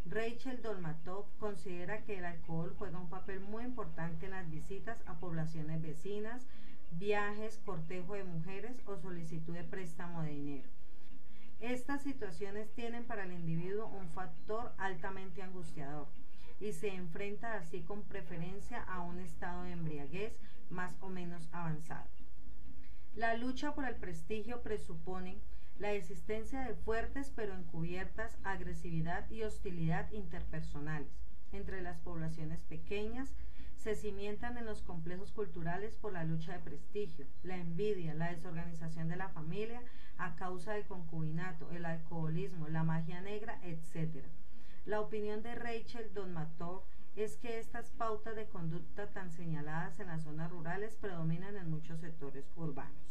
Rachel 0.05 0.61
Dolmatov 0.61 1.25
considera 1.37 2.03
que 2.03 2.17
el 2.17 2.25
alcohol 2.25 2.75
juega 2.77 2.99
un 2.99 3.09
papel 3.09 3.39
muy 3.39 3.63
importante 3.63 4.25
en 4.25 4.31
las 4.31 4.49
visitas 4.49 5.01
a 5.05 5.19
poblaciones 5.19 5.81
vecinas, 5.81 6.47
viajes, 6.91 7.61
cortejo 7.65 8.15
de 8.15 8.23
mujeres 8.23 8.81
o 8.85 8.97
solicitud 8.97 9.53
de 9.53 9.63
préstamo 9.63 10.23
de 10.23 10.31
dinero. 10.31 10.69
Estas 11.59 12.01
situaciones 12.01 12.73
tienen 12.73 13.05
para 13.05 13.23
el 13.23 13.31
individuo 13.33 13.87
un 13.87 14.09
factor 14.09 14.73
altamente 14.77 15.43
angustiador 15.43 16.07
y 16.59 16.73
se 16.73 16.89
enfrenta 16.89 17.53
así 17.53 17.81
con 17.81 18.03
preferencia 18.03 18.83
a 18.83 19.01
un 19.01 19.19
estado 19.19 19.63
de 19.63 19.71
embriaguez 19.71 20.33
más 20.69 20.95
o 21.01 21.09
menos 21.09 21.47
avanzado. 21.51 22.09
La 23.15 23.35
lucha 23.35 23.75
por 23.75 23.85
el 23.85 23.95
prestigio 23.95 24.61
presupone 24.61 25.39
la 25.81 25.93
existencia 25.93 26.61
de 26.61 26.75
fuertes 26.75 27.33
pero 27.35 27.55
encubiertas 27.55 28.37
agresividad 28.43 29.27
y 29.31 29.41
hostilidad 29.41 30.11
interpersonales 30.11 31.09
entre 31.51 31.81
las 31.81 31.97
poblaciones 31.97 32.61
pequeñas 32.61 33.33
se 33.77 33.95
cimientan 33.95 34.59
en 34.59 34.67
los 34.67 34.83
complejos 34.83 35.31
culturales 35.31 35.95
por 35.95 36.13
la 36.13 36.23
lucha 36.23 36.53
de 36.53 36.59
prestigio, 36.59 37.25
la 37.41 37.57
envidia, 37.57 38.13
la 38.13 38.31
desorganización 38.31 39.09
de 39.09 39.15
la 39.15 39.29
familia 39.29 39.81
a 40.19 40.35
causa 40.35 40.73
del 40.73 40.85
concubinato, 40.85 41.71
el 41.71 41.85
alcoholismo, 41.85 42.67
la 42.67 42.83
magia 42.83 43.19
negra, 43.21 43.59
etc. 43.63 44.23
La 44.85 45.01
opinión 45.01 45.41
de 45.41 45.55
Rachel 45.55 46.13
Donmator 46.13 46.83
es 47.15 47.37
que 47.37 47.57
estas 47.57 47.89
pautas 47.89 48.35
de 48.35 48.45
conducta 48.45 49.07
tan 49.07 49.31
señaladas 49.31 49.99
en 49.99 50.07
las 50.07 50.25
zonas 50.25 50.51
rurales 50.51 50.95
predominan 50.97 51.55
en 51.55 51.71
muchos 51.71 52.01
sectores 52.01 52.45
urbanos. 52.55 53.10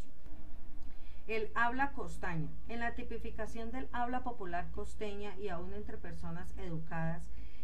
El 1.27 1.50
habla 1.55 1.93
costaña. 1.93 2.50
En 2.69 2.81
la 2.81 2.95
tipificación 2.95 3.71
del 3.71 3.89
habla 3.93 4.23
popular 4.25 4.71
costeña 4.73 5.37
y 5.39 5.49
aún 5.49 5.73
entre 5.75 5.97
personas 5.97 6.57
educadas, 6.59 7.23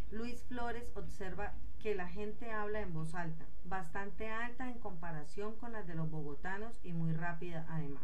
Luis 0.09 0.43
Flores 0.43 0.89
observa 0.95 1.53
que 1.79 1.93
la 1.93 2.07
gente 2.07 2.51
habla 2.51 2.81
en 2.81 2.93
voz 2.93 3.13
alta, 3.13 3.45
bastante 3.65 4.29
alta 4.29 4.69
en 4.69 4.79
comparación 4.79 5.55
con 5.55 5.73
las 5.73 5.85
de 5.85 5.95
los 5.95 6.09
bogotanos 6.09 6.79
y 6.83 6.93
muy 6.93 7.13
rápida 7.13 7.65
además. 7.69 8.03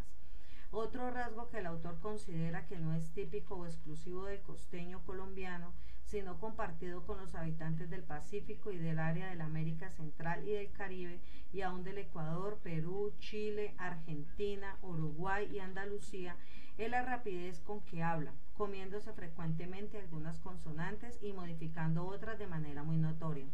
Otro 0.72 1.12
rasgo 1.12 1.50
que 1.50 1.60
el 1.60 1.68
autor 1.68 2.00
considera 2.00 2.66
que 2.66 2.80
no 2.80 2.94
es 2.94 3.12
típico 3.14 3.56
o 3.56 3.66
exclusivo 3.66 4.26
del 4.26 4.42
costeño 4.42 5.04
colombiano 5.06 5.74
sino 6.14 6.40
compartido 6.40 7.08
con 7.08 7.18
los 7.18 7.34
habitantes 7.34 7.90
del 7.90 8.04
Pacífico 8.04 8.72
y 8.72 8.78
del 8.78 9.00
área 9.00 9.30
de 9.30 9.36
la 9.36 9.46
América 9.46 9.90
Central 9.90 10.48
y 10.48 10.52
del 10.52 10.72
Caribe 10.72 11.20
y 11.52 11.62
aún 11.62 11.84
del 11.84 11.98
Ecuador, 11.98 12.60
Perú, 12.62 13.12
Chile, 13.18 13.74
Argentina, 13.80 14.78
Uruguay 14.84 15.50
y 15.52 15.58
Andalucía, 15.58 16.36
es 16.78 16.92
la 16.92 17.02
rapidez 17.02 17.62
con 17.62 17.82
que 17.82 18.04
habla, 18.04 18.32
comiéndose 18.56 19.12
frecuentemente 19.14 19.98
algunas 19.98 20.38
consonantes 20.38 21.18
y 21.24 21.34
modificando 21.34 22.06
otras 22.06 22.38
de 22.38 22.46
manera 22.46 22.84
muy 22.84 22.98
notoria. 22.98 23.48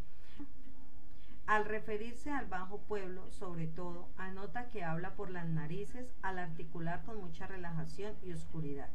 Al 1.46 1.63
referirse 1.63 2.30
al 2.30 2.48
bajo 2.48 2.82
pueblo, 2.82 3.32
sobre 3.32 3.68
todo, 3.68 4.10
anota 4.18 4.70
que 4.70 4.84
habla 4.84 5.16
por 5.16 5.32
las 5.32 5.48
narices 5.48 6.13
al 6.22 6.38
articular 6.38 7.06
con 7.06 7.22
mucha 7.22 7.48
relajación 7.48 8.16
y 8.22 8.34
oscuridad. 8.34 8.89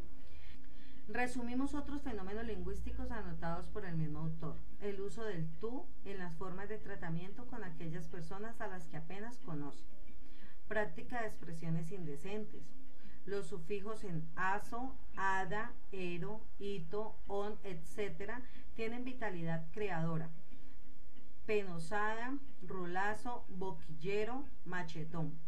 Resumimos 1.08 1.74
otros 1.74 2.02
fenómenos 2.02 2.46
lingüísticos 2.46 3.10
anotados 3.10 3.68
por 3.68 3.84
el 3.84 3.96
mismo 3.96 4.20
autor. 4.20 4.56
El 4.80 5.00
uso 5.00 5.24
del 5.24 5.46
tú 5.60 5.86
en 6.04 6.18
las 6.18 6.34
formas 6.36 6.68
de 6.68 6.78
tratamiento 6.78 7.46
con 7.46 7.62
aquellas 7.62 8.08
personas 8.08 8.60
a 8.60 8.66
las 8.66 8.86
que 8.88 8.96
apenas 8.96 9.38
conoce. 9.38 9.84
Práctica 10.66 11.20
de 11.20 11.28
expresiones 11.28 11.92
indecentes. 11.92 12.62
Los 13.26 13.46
sufijos 13.46 14.04
en 14.04 14.26
aso, 14.36 14.94
ada, 15.16 15.72
ero, 15.92 16.40
ito, 16.58 17.16
on, 17.26 17.58
etc. 17.64 18.32
tienen 18.74 19.04
vitalidad 19.04 19.66
creadora 19.72 20.30
penosada, 21.46 22.38
rolazo, 22.66 23.44
boquillero, 23.48 24.44
machetón. 24.64 25.38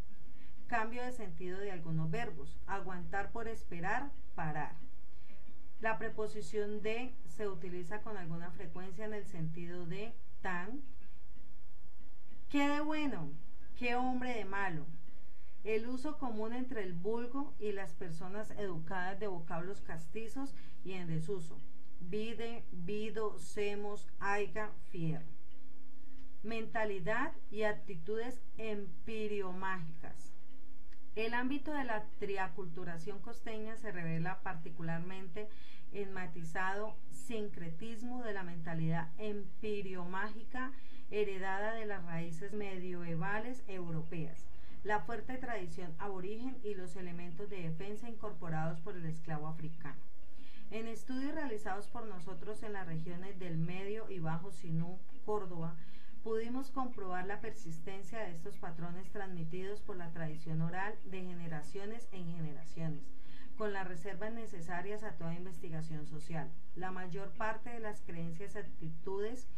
Cambio 0.66 1.02
de 1.02 1.12
sentido 1.12 1.58
de 1.58 1.70
algunos 1.70 2.10
verbos. 2.10 2.58
Aguantar 2.66 3.30
por 3.32 3.48
esperar, 3.48 4.10
parar. 4.34 4.85
La 5.86 5.98
preposición 5.98 6.82
de 6.82 7.14
se 7.28 7.46
utiliza 7.46 8.00
con 8.02 8.16
alguna 8.16 8.50
frecuencia 8.50 9.04
en 9.04 9.14
el 9.14 9.24
sentido 9.24 9.86
de 9.86 10.12
tan. 10.42 10.82
¿Qué 12.48 12.68
de 12.68 12.80
bueno? 12.80 13.30
¿Qué 13.78 13.94
hombre 13.94 14.34
de 14.34 14.44
malo? 14.44 14.84
El 15.62 15.86
uso 15.86 16.18
común 16.18 16.54
entre 16.54 16.82
el 16.82 16.92
vulgo 16.92 17.54
y 17.60 17.70
las 17.70 17.92
personas 17.92 18.50
educadas 18.58 19.20
de 19.20 19.28
vocablos 19.28 19.80
castizos 19.80 20.56
y 20.84 20.94
en 20.94 21.06
desuso. 21.06 21.56
Vide, 22.00 22.64
vido, 22.72 23.38
semos, 23.38 24.08
aiga, 24.18 24.72
fierro 24.90 25.24
mentalidad 26.42 27.32
y 27.52 27.62
actitudes 27.62 28.40
empiriomágicas. 28.56 30.32
El 31.16 31.32
ámbito 31.32 31.72
de 31.72 31.84
la 31.84 32.04
triaculturación 32.18 33.20
costeña 33.20 33.76
se 33.76 33.90
revela 33.90 34.42
particularmente 34.42 35.48
en 35.96 36.12
matizado 36.12 36.94
sincretismo 37.10 38.22
de 38.22 38.34
la 38.34 38.42
mentalidad 38.42 39.08
empiriomágica 39.16 40.72
heredada 41.10 41.72
de 41.72 41.86
las 41.86 42.04
raíces 42.04 42.52
medievales 42.52 43.64
europeas, 43.66 44.46
la 44.84 45.00
fuerte 45.00 45.38
tradición 45.38 45.94
aborigen 45.98 46.58
y 46.62 46.74
los 46.74 46.96
elementos 46.96 47.48
de 47.48 47.62
defensa 47.62 48.10
incorporados 48.10 48.80
por 48.80 48.94
el 48.94 49.06
esclavo 49.06 49.48
africano. 49.48 50.00
En 50.70 50.86
estudios 50.86 51.34
realizados 51.34 51.86
por 51.88 52.06
nosotros 52.06 52.62
en 52.62 52.74
las 52.74 52.86
regiones 52.86 53.38
del 53.38 53.56
Medio 53.56 54.10
y 54.10 54.18
Bajo 54.18 54.52
Sinú, 54.52 54.98
Córdoba, 55.24 55.76
pudimos 56.22 56.70
comprobar 56.70 57.26
la 57.26 57.40
persistencia 57.40 58.18
de 58.18 58.32
estos 58.32 58.58
patrones 58.58 59.08
transmitidos 59.12 59.80
por 59.80 59.96
la 59.96 60.10
tradición 60.10 60.60
oral 60.60 60.94
de 61.04 61.22
generaciones 61.22 62.08
en 62.12 62.26
generaciones, 62.26 63.15
con 63.56 63.72
las 63.72 63.86
reservas 63.86 64.32
necesarias 64.32 65.02
a 65.02 65.12
toda 65.12 65.34
investigación 65.34 66.06
social. 66.06 66.50
La 66.74 66.90
mayor 66.90 67.30
parte 67.32 67.70
de 67.70 67.80
las 67.80 68.00
creencias 68.02 68.54
y 68.54 68.58
actitudes 68.58 69.48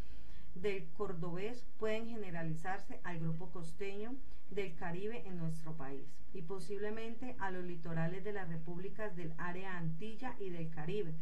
del 0.55 0.89
cordobés 0.97 1.65
pueden 1.79 2.09
generalizarse 2.09 3.01
al 3.05 3.21
grupo 3.21 3.51
costeño 3.51 4.15
del 4.51 4.75
Caribe 4.77 5.27
en 5.27 5.39
nuestro 5.39 5.77
país 5.77 6.07
y 6.33 6.43
posiblemente 6.43 7.37
a 7.39 7.51
los 7.51 7.65
litorales 7.65 8.25
de 8.25 8.33
las 8.33 8.49
repúblicas 8.49 9.15
del 9.17 9.35
área 9.39 9.77
Antilla 9.77 10.35
y 10.39 10.51
del 10.51 10.71
Caribe 10.71 11.15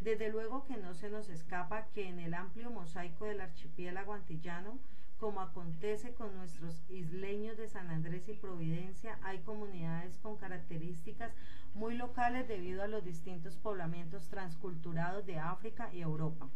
desde 0.00 0.28
luego 0.28 0.64
que 0.64 0.76
no 0.76 0.94
se 0.94 1.08
nos 1.08 1.28
escapa 1.28 1.88
que 1.94 2.08
en 2.08 2.20
el 2.20 2.34
amplio 2.34 2.70
mosaico 2.70 3.24
del 3.24 3.40
archipiélago 3.40 4.12
antillano, 4.12 4.78
como 5.18 5.40
acontece 5.40 6.12
con 6.12 6.34
nuestros 6.36 6.82
isleños 6.90 7.56
de 7.56 7.68
San 7.68 7.88
Andrés 7.90 8.28
y 8.28 8.34
Providencia, 8.34 9.18
hay 9.22 9.38
comunidades 9.40 10.18
con 10.18 10.36
características 10.36 11.32
muy 11.74 11.96
locales 11.96 12.48
debido 12.48 12.82
a 12.82 12.88
los 12.88 13.04
distintos 13.04 13.56
poblamientos 13.56 14.28
transculturados 14.28 15.24
de 15.24 15.38
África 15.38 15.92
y 15.92 16.00
Europa. 16.00 16.48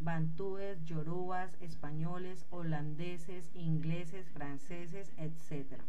Bantúes, 0.00 0.82
yorubas, 0.84 1.54
españoles, 1.60 2.46
holandeses, 2.50 3.50
ingleses, 3.54 4.28
franceses, 4.30 5.12
etc., 5.16 5.80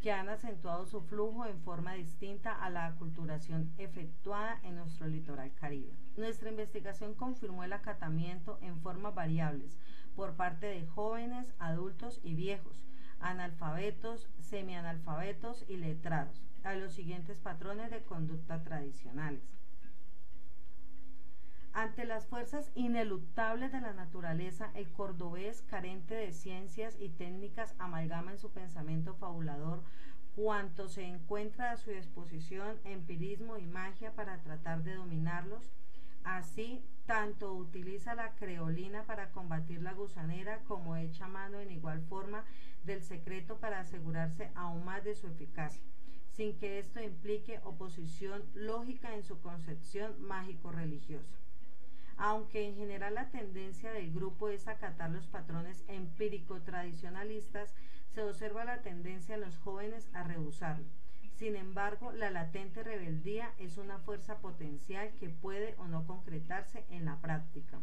que 0.00 0.12
han 0.12 0.30
acentuado 0.30 0.86
su 0.86 1.02
flujo 1.02 1.44
en 1.44 1.60
forma 1.60 1.92
distinta 1.92 2.54
a 2.54 2.70
la 2.70 2.86
aculturación 2.86 3.70
efectuada 3.76 4.58
en 4.62 4.76
nuestro 4.76 5.06
litoral 5.06 5.52
caribe. 5.52 5.92
Nuestra 6.16 6.48
investigación 6.48 7.14
confirmó 7.14 7.64
el 7.64 7.74
acatamiento 7.74 8.58
en 8.62 8.80
formas 8.80 9.14
variables 9.14 9.78
por 10.16 10.34
parte 10.34 10.66
de 10.66 10.86
jóvenes, 10.86 11.52
adultos 11.58 12.20
y 12.22 12.34
viejos, 12.34 12.84
analfabetos, 13.20 14.28
semianalfabetos 14.38 15.64
y 15.68 15.76
letrados, 15.76 16.42
a 16.64 16.74
los 16.74 16.92
siguientes 16.92 17.38
patrones 17.38 17.90
de 17.90 18.02
conducta 18.02 18.62
tradicionales. 18.62 19.42
Ante 21.72 22.04
las 22.04 22.26
fuerzas 22.26 22.72
ineluctables 22.74 23.70
de 23.70 23.80
la 23.80 23.92
naturaleza, 23.92 24.70
el 24.74 24.90
cordobés, 24.90 25.62
carente 25.62 26.14
de 26.14 26.32
ciencias 26.32 26.96
y 26.98 27.10
técnicas, 27.10 27.76
amalgama 27.78 28.32
en 28.32 28.38
su 28.38 28.50
pensamiento 28.50 29.14
fabulador 29.14 29.82
cuanto 30.34 30.88
se 30.88 31.04
encuentra 31.04 31.70
a 31.70 31.76
su 31.76 31.90
disposición, 31.90 32.78
empirismo 32.84 33.56
y 33.56 33.66
magia 33.66 34.12
para 34.12 34.38
tratar 34.38 34.82
de 34.82 34.94
dominarlos, 34.94 35.70
Así, 36.24 36.82
tanto 37.06 37.52
utiliza 37.52 38.14
la 38.14 38.34
creolina 38.34 39.04
para 39.04 39.30
combatir 39.30 39.82
la 39.82 39.92
gusanera 39.94 40.60
como 40.64 40.96
echa 40.96 41.26
mano 41.26 41.58
en 41.60 41.70
igual 41.70 42.02
forma 42.02 42.44
del 42.84 43.02
secreto 43.02 43.58
para 43.58 43.80
asegurarse 43.80 44.50
aún 44.54 44.84
más 44.84 45.04
de 45.04 45.14
su 45.14 45.26
eficacia, 45.26 45.82
sin 46.30 46.56
que 46.58 46.78
esto 46.78 47.02
implique 47.02 47.60
oposición 47.64 48.44
lógica 48.54 49.14
en 49.14 49.24
su 49.24 49.40
concepción 49.40 50.22
mágico-religiosa. 50.22 51.36
Aunque 52.16 52.68
en 52.68 52.76
general 52.76 53.14
la 53.14 53.30
tendencia 53.30 53.92
del 53.92 54.12
grupo 54.12 54.50
es 54.50 54.68
acatar 54.68 55.10
los 55.10 55.26
patrones 55.26 55.84
empírico-tradicionalistas, 55.88 57.74
se 58.14 58.22
observa 58.22 58.64
la 58.64 58.82
tendencia 58.82 59.34
en 59.36 59.40
los 59.40 59.56
jóvenes 59.58 60.08
a 60.12 60.22
rehusarlo 60.24 60.99
sin 61.40 61.56
embargo, 61.56 62.12
la 62.12 62.28
latente 62.28 62.82
rebeldía 62.82 63.54
es 63.56 63.78
una 63.78 63.98
fuerza 64.00 64.40
potencial 64.40 65.10
que 65.18 65.30
puede 65.30 65.74
o 65.78 65.86
no 65.86 66.06
concretarse 66.06 66.84
en 66.90 67.06
la 67.06 67.16
práctica. 67.16 67.80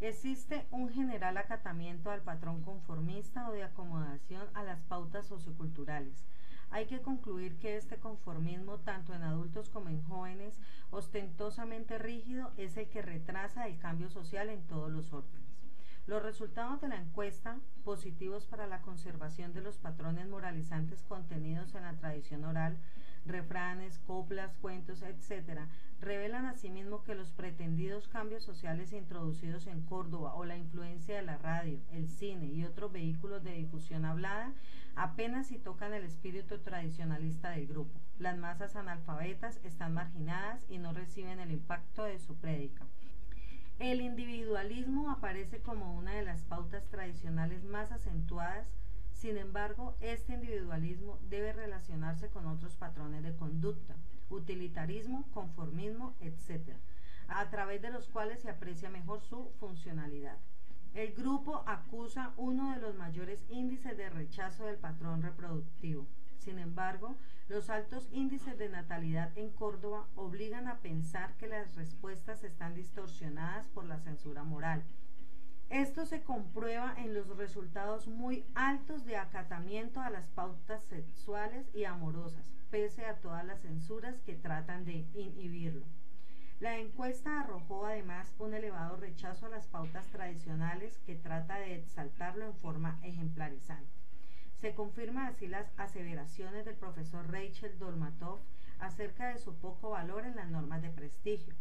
Existe 0.00 0.68
un 0.70 0.88
general 0.88 1.36
acatamiento 1.36 2.12
al 2.12 2.22
patrón 2.22 2.62
conformista 2.62 3.48
o 3.48 3.52
de 3.52 3.64
acomodación 3.64 4.46
a 4.54 4.62
las 4.62 4.82
pautas 4.82 5.26
socioculturales. 5.26 6.24
Hay 6.70 6.86
que 6.86 7.02
concluir 7.02 7.58
que 7.58 7.76
este 7.76 7.96
conformismo, 7.96 8.78
tanto 8.78 9.14
en 9.14 9.24
adultos 9.24 9.68
como 9.68 9.88
en 9.88 10.00
jóvenes, 10.04 10.60
ostentosamente 10.92 11.98
rígido, 11.98 12.52
es 12.56 12.76
el 12.76 12.88
que 12.88 13.02
retrasa 13.02 13.66
el 13.66 13.80
cambio 13.80 14.10
social 14.10 14.48
en 14.48 14.62
todos 14.68 14.92
los 14.92 15.12
órdenes. 15.12 15.41
Los 16.06 16.22
resultados 16.22 16.80
de 16.80 16.88
la 16.88 16.96
encuesta, 16.96 17.60
positivos 17.84 18.44
para 18.46 18.66
la 18.66 18.82
conservación 18.82 19.52
de 19.52 19.60
los 19.60 19.78
patrones 19.78 20.28
moralizantes 20.28 21.02
contenidos 21.04 21.74
en 21.76 21.84
la 21.84 21.94
tradición 21.94 22.44
oral, 22.44 22.76
refranes, 23.24 24.00
coplas, 24.00 24.56
cuentos, 24.56 25.02
etc., 25.02 25.60
revelan 26.00 26.46
asimismo 26.46 27.04
que 27.04 27.14
los 27.14 27.30
pretendidos 27.30 28.08
cambios 28.08 28.42
sociales 28.42 28.92
introducidos 28.92 29.68
en 29.68 29.82
Córdoba 29.82 30.34
o 30.34 30.44
la 30.44 30.56
influencia 30.56 31.14
de 31.14 31.22
la 31.22 31.38
radio, 31.38 31.78
el 31.92 32.08
cine 32.08 32.46
y 32.46 32.64
otros 32.64 32.90
vehículos 32.90 33.44
de 33.44 33.54
difusión 33.54 34.04
hablada 34.04 34.52
apenas 34.96 35.46
si 35.46 35.58
tocan 35.58 35.94
el 35.94 36.02
espíritu 36.02 36.58
tradicionalista 36.58 37.50
del 37.50 37.68
grupo. 37.68 38.00
Las 38.18 38.36
masas 38.36 38.74
analfabetas 38.74 39.60
están 39.62 39.94
marginadas 39.94 40.66
y 40.68 40.78
no 40.78 40.92
reciben 40.92 41.38
el 41.38 41.52
impacto 41.52 42.02
de 42.02 42.18
su 42.18 42.34
prédica. 42.34 42.84
El 43.82 44.00
individualismo 44.00 45.10
aparece 45.10 45.58
como 45.58 45.96
una 45.98 46.12
de 46.12 46.22
las 46.22 46.42
pautas 46.42 46.84
tradicionales 46.84 47.64
más 47.64 47.90
acentuadas, 47.90 48.68
sin 49.12 49.36
embargo, 49.36 49.96
este 50.00 50.34
individualismo 50.34 51.18
debe 51.28 51.52
relacionarse 51.52 52.28
con 52.28 52.46
otros 52.46 52.76
patrones 52.76 53.24
de 53.24 53.34
conducta, 53.34 53.96
utilitarismo, 54.30 55.24
conformismo, 55.34 56.14
etc., 56.20 56.76
a 57.26 57.50
través 57.50 57.82
de 57.82 57.90
los 57.90 58.06
cuales 58.06 58.40
se 58.40 58.50
aprecia 58.50 58.88
mejor 58.88 59.20
su 59.20 59.50
funcionalidad. 59.58 60.38
El 60.94 61.12
grupo 61.12 61.64
acusa 61.66 62.34
uno 62.36 62.72
de 62.72 62.80
los 62.80 62.94
mayores 62.94 63.44
índices 63.48 63.96
de 63.96 64.10
rechazo 64.10 64.66
del 64.66 64.76
patrón 64.76 65.22
reproductivo, 65.22 66.06
Sin 66.38 66.60
embargo, 66.60 67.16
los 67.52 67.68
altos 67.68 68.08
índices 68.12 68.56
de 68.56 68.70
natalidad 68.70 69.30
en 69.36 69.50
Córdoba 69.50 70.08
obligan 70.16 70.68
a 70.68 70.78
pensar 70.78 71.36
que 71.36 71.46
las 71.46 71.74
respuestas 71.74 72.44
están 72.44 72.74
distorsionadas 72.74 73.68
por 73.68 73.84
la 73.84 73.98
censura 73.98 74.42
moral. 74.42 74.82
Esto 75.68 76.06
se 76.06 76.22
comprueba 76.22 76.94
en 76.96 77.12
los 77.12 77.36
resultados 77.36 78.08
muy 78.08 78.46
altos 78.54 79.04
de 79.04 79.18
acatamiento 79.18 80.00
a 80.00 80.08
las 80.08 80.30
pautas 80.30 80.82
sexuales 80.84 81.68
y 81.74 81.84
amorosas, 81.84 82.54
pese 82.70 83.04
a 83.04 83.16
todas 83.16 83.44
las 83.44 83.60
censuras 83.60 84.18
que 84.22 84.34
tratan 84.34 84.86
de 84.86 85.06
inhibirlo. 85.12 85.84
La 86.58 86.78
encuesta 86.78 87.40
arrojó 87.40 87.84
además 87.84 88.34
un 88.38 88.54
elevado 88.54 88.96
rechazo 88.96 89.44
a 89.44 89.50
las 89.50 89.66
pautas 89.66 90.06
tradicionales 90.06 91.00
que 91.00 91.16
trata 91.16 91.58
de 91.58 91.74
exaltarlo 91.74 92.46
en 92.46 92.54
forma 92.54 92.98
ejemplarizante. 93.02 94.01
Se 94.62 94.74
confirma 94.74 95.26
así 95.26 95.48
las 95.48 95.66
aseveraciones 95.76 96.64
del 96.64 96.76
profesor 96.76 97.28
Rachel 97.32 97.76
Dolmatov 97.80 98.38
acerca 98.78 99.32
de 99.32 99.40
su 99.40 99.56
poco 99.56 99.90
valor 99.90 100.24
en 100.24 100.36
las 100.36 100.48
normas 100.48 100.82
de 100.82 100.90
prestigio. 100.90 101.56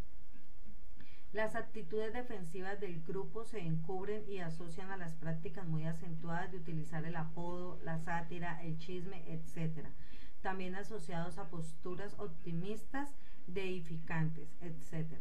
Las 1.34 1.56
actitudes 1.56 2.14
defensivas 2.14 2.80
del 2.80 3.02
grupo 3.02 3.44
se 3.44 3.60
encubren 3.60 4.24
y 4.30 4.38
asocian 4.38 4.92
a 4.92 4.98
las 4.98 5.16
prácticas 5.16 5.68
muy 5.68 5.88
acentuadas 5.88 6.52
de 6.52 6.58
utilizar 6.58 7.04
el 7.04 7.16
apodo, 7.16 7.80
la 7.84 7.98
sátira, 7.98 8.62
el 8.62 8.78
chisme, 8.78 9.24
etc., 9.34 9.88
también 10.44 10.76
asociados 10.76 11.40
a 11.40 11.50
posturas 11.50 12.14
optimistas, 12.20 13.16
deificantes, 13.48 14.56
etc. 14.62 15.12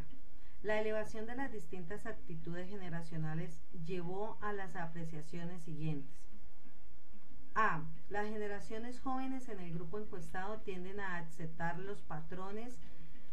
La 0.63 0.79
elevación 0.79 1.25
de 1.25 1.35
las 1.35 1.51
distintas 1.51 2.05
actitudes 2.05 2.69
generacionales 2.69 3.63
llevó 3.87 4.37
a 4.43 4.53
las 4.53 4.77
apreciaciones 4.77 5.63
siguientes. 5.63 6.30
A. 7.55 7.83
Las 8.09 8.29
generaciones 8.29 9.01
jóvenes 9.01 9.49
en 9.49 9.61
el 9.61 9.73
grupo 9.73 9.99
encuestado 9.99 10.61
tienden 10.61 11.01
a 11.01 11.19
aceptar 11.19 11.79
los 11.79 12.01
patrones 12.01 12.79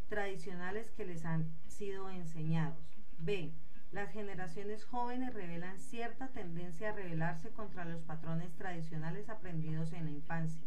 tradicionales 0.10 0.91
que 0.91 1.06
les 1.06 1.25
han 1.25 1.51
sido 1.67 2.10
enseñados. 2.10 2.97
B. 3.19 3.53
Las 3.91 4.12
generaciones 4.12 4.84
jóvenes 4.86 5.34
revelan 5.34 5.80
cierta 5.80 6.30
tendencia 6.30 6.89
a 6.89 6.93
rebelarse 6.93 7.51
contra 7.51 7.86
los 7.86 8.01
patrones 8.01 8.53
tradicionales 8.56 9.30
aprendidos 9.30 9.93
en 9.93 10.06
la 10.06 10.12
infancia. 10.12 10.62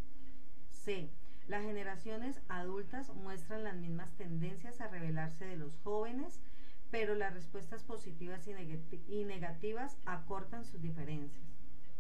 C. 0.71 1.11
Las 1.47 1.65
generaciones 1.65 2.41
adultas 2.49 3.13
muestran 3.15 3.65
las 3.65 3.75
mismas 3.75 4.13
tendencias 4.13 4.81
a 4.81 4.89
rebelarse 4.89 5.45
de 5.45 5.57
los 5.57 5.77
jóvenes, 5.79 6.41
pero 6.91 7.15
las 7.15 7.35
respuestas 7.35 7.83
positivas 7.83 8.49
y, 8.49 9.25
negativas 9.25 9.99
acortan 10.07 10.65
sus 10.65 10.81
diferencias. 10.81 11.43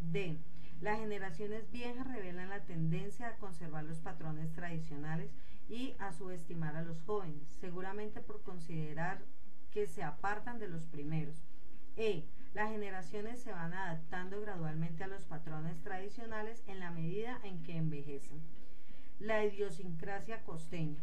D. 0.00 0.38
Las 0.80 0.98
generaciones 0.98 1.70
viejas 1.70 2.06
revelan 2.06 2.48
la 2.48 2.64
tendencia 2.64 3.28
a 3.28 3.36
conservar 3.36 3.84
los 3.84 3.98
patrones 3.98 4.50
tradicionales 4.52 5.30
y 5.68 5.94
a 5.98 6.12
subestimar 6.12 6.74
a 6.74 6.82
los 6.82 7.02
jóvenes, 7.02 7.48
seguramente 7.60 8.22
por 8.22 8.42
considerar 8.42 9.20
que 9.72 9.86
se 9.86 10.02
apartan 10.02 10.58
de 10.58 10.68
los 10.68 10.86
primeros. 10.86 11.36
E. 11.96 12.24
Las 12.54 12.70
generaciones 12.70 13.40
se 13.40 13.52
van 13.52 13.74
adaptando 13.74 14.40
gradualmente 14.40 15.04
a 15.04 15.06
los 15.06 15.24
patrones 15.26 15.78
tradicionales 15.82 16.64
en 16.66 16.80
la 16.80 16.90
medida 16.90 17.38
en 17.44 17.62
que 17.62 17.76
envejecen. 17.76 18.40
La 19.18 19.44
idiosincrasia 19.44 20.42
costeña. 20.44 20.98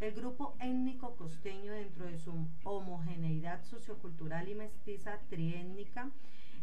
El 0.00 0.12
grupo 0.12 0.56
étnico 0.60 1.14
costeño 1.14 1.72
dentro 1.72 2.04
de 2.04 2.18
su 2.18 2.48
homogeneidad 2.64 3.62
sociocultural 3.62 4.48
y 4.48 4.56
mestiza 4.56 5.20
triétnica 5.28 6.10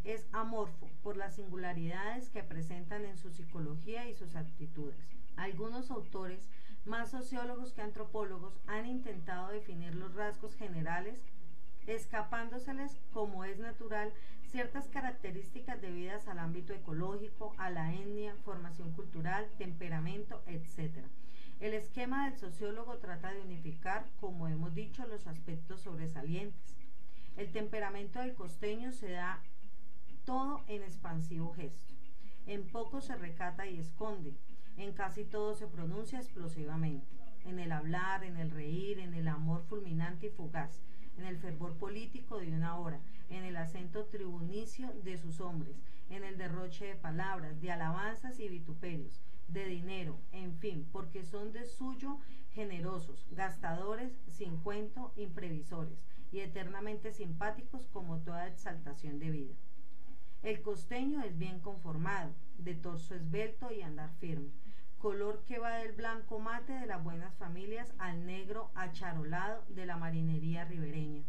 es 0.07 0.25
amorfo 0.31 0.89
por 1.03 1.17
las 1.17 1.35
singularidades 1.35 2.29
que 2.29 2.41
presentan 2.41 3.03
en 3.03 3.17
su 3.17 3.29
psicología 3.29 4.07
y 4.07 4.15
sus 4.15 4.37
actitudes. 4.37 4.95
Algunos 5.35 5.91
autores, 5.91 6.47
más 6.85 7.11
sociólogos 7.11 7.73
que 7.73 7.81
antropólogos, 7.81 8.57
han 8.67 8.85
intentado 8.85 9.49
definir 9.49 9.93
los 9.95 10.15
rasgos 10.15 10.55
generales, 10.55 11.25
escapándoseles, 11.87 12.97
como 13.11 13.43
es 13.43 13.59
natural, 13.59 14.13
ciertas 14.49 14.87
características 14.87 15.81
debidas 15.81 16.29
al 16.29 16.39
ámbito 16.39 16.73
ecológico, 16.73 17.53
a 17.57 17.69
la 17.69 17.93
etnia, 17.93 18.33
formación 18.45 18.93
cultural, 18.93 19.49
temperamento, 19.57 20.41
etc. 20.47 21.05
El 21.59 21.73
esquema 21.73 22.29
del 22.29 22.39
sociólogo 22.39 22.97
trata 22.99 23.33
de 23.33 23.41
unificar, 23.41 24.05
como 24.21 24.47
hemos 24.47 24.73
dicho, 24.73 25.05
los 25.05 25.27
aspectos 25.27 25.81
sobresalientes. 25.81 26.77
El 27.35 27.51
temperamento 27.51 28.19
del 28.19 28.35
costeño 28.35 28.93
se 28.93 29.11
da 29.11 29.43
todo 30.27 30.61
en 30.67 30.83
expansivo 30.83 31.53
gesto. 31.53 31.93
En 32.47 32.67
poco 32.67 32.99
se 32.99 33.15
recata 33.15 33.65
y 33.65 33.79
esconde, 33.79 34.35
en 34.75 34.91
casi 34.91 35.23
todo 35.23 35.55
se 35.55 35.67
pronuncia 35.67 36.19
explosivamente, 36.19 37.07
en 37.45 37.59
el 37.59 37.71
hablar, 37.71 38.25
en 38.25 38.35
el 38.35 38.51
reír, 38.51 38.99
en 38.99 39.13
el 39.13 39.29
amor 39.29 39.63
fulminante 39.69 40.27
y 40.27 40.29
fugaz, 40.29 40.81
en 41.17 41.23
el 41.23 41.37
fervor 41.37 41.77
político 41.77 42.39
de 42.39 42.51
una 42.51 42.77
hora, 42.77 42.99
en 43.29 43.45
el 43.45 43.55
acento 43.55 44.07
tribunicio 44.07 44.91
de 45.01 45.17
sus 45.17 45.39
hombres, 45.39 45.77
en 46.09 46.25
el 46.25 46.37
derroche 46.37 46.87
de 46.87 46.95
palabras, 46.95 47.61
de 47.61 47.71
alabanzas 47.71 48.37
y 48.41 48.49
vituperios, 48.49 49.21
de 49.47 49.65
dinero, 49.65 50.19
en 50.33 50.57
fin, 50.57 50.89
porque 50.91 51.23
son 51.23 51.53
de 51.53 51.63
suyo 51.63 52.19
generosos, 52.51 53.25
gastadores, 53.31 54.19
sin 54.27 54.57
cuento, 54.57 55.13
imprevisores 55.15 56.03
y 56.33 56.39
eternamente 56.39 57.13
simpáticos 57.13 57.87
como 57.87 58.19
toda 58.19 58.49
exaltación 58.49 59.19
de 59.19 59.31
vida. 59.31 59.55
El 60.47 60.61
costeño 60.61 61.23
es 61.23 61.37
bien 61.37 61.59
conformado, 61.59 62.31
de 62.57 62.73
torso 62.73 63.13
esbelto 63.13 63.69
y 63.73 63.81
andar 63.81 64.11
firme, 64.21 64.53
color 64.97 65.43
que 65.43 65.59
va 65.59 65.75
del 65.79 65.91
blanco 65.91 66.39
mate 66.39 66.71
de 66.71 66.85
las 66.85 67.03
buenas 67.03 67.35
familias 67.35 67.93
al 67.97 68.25
negro 68.25 68.71
acharolado 68.73 69.65
de 69.67 69.85
la 69.85 69.97
marinería 69.97 70.63
ribereña. 70.63 71.25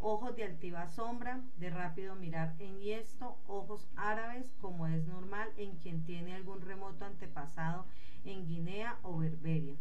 Ojos 0.00 0.34
de 0.34 0.42
altiva 0.42 0.88
sombra, 0.88 1.44
de 1.58 1.70
rápido 1.70 2.16
mirar 2.16 2.56
enhiesto, 2.58 3.38
ojos 3.46 3.86
árabes 3.94 4.52
como 4.60 4.88
es 4.88 5.06
normal 5.06 5.48
en 5.56 5.76
quien 5.76 6.02
tiene 6.04 6.34
algún 6.34 6.60
remoto 6.60 7.04
antepasado 7.04 7.86
en 8.24 8.48
Guinea 8.48 8.98
o 9.04 9.16
Berberia. 9.16 9.76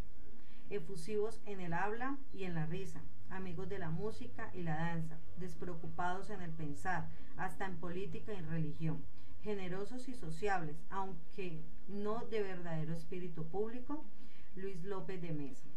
Efusivos 0.69 1.41
en 1.47 1.59
el 1.59 1.73
habla 1.73 2.19
y 2.31 2.43
en 2.43 2.53
la 2.53 2.67
risa, 2.67 3.01
amigos 3.29 3.69
de 3.69 3.79
la 3.79 3.89
música 3.89 4.49
y 4.53 4.63
la 4.63 4.75
danza, 4.75 5.17
despreocupados 5.37 6.29
en 6.29 6.41
el 6.41 6.51
pensar, 6.51 7.09
hasta 7.37 7.65
en 7.65 7.77
política 7.77 8.33
y 8.33 8.41
religión, 8.41 9.03
generosos 9.41 10.07
y 10.07 10.13
sociables, 10.13 10.77
aunque 10.89 11.63
no 11.87 12.25
de 12.25 12.41
verdadero 12.41 12.93
espíritu 12.93 13.47
público, 13.47 14.03
Luis 14.55 14.83
López 14.83 15.21
de 15.21 15.33
Mesa. 15.33 15.67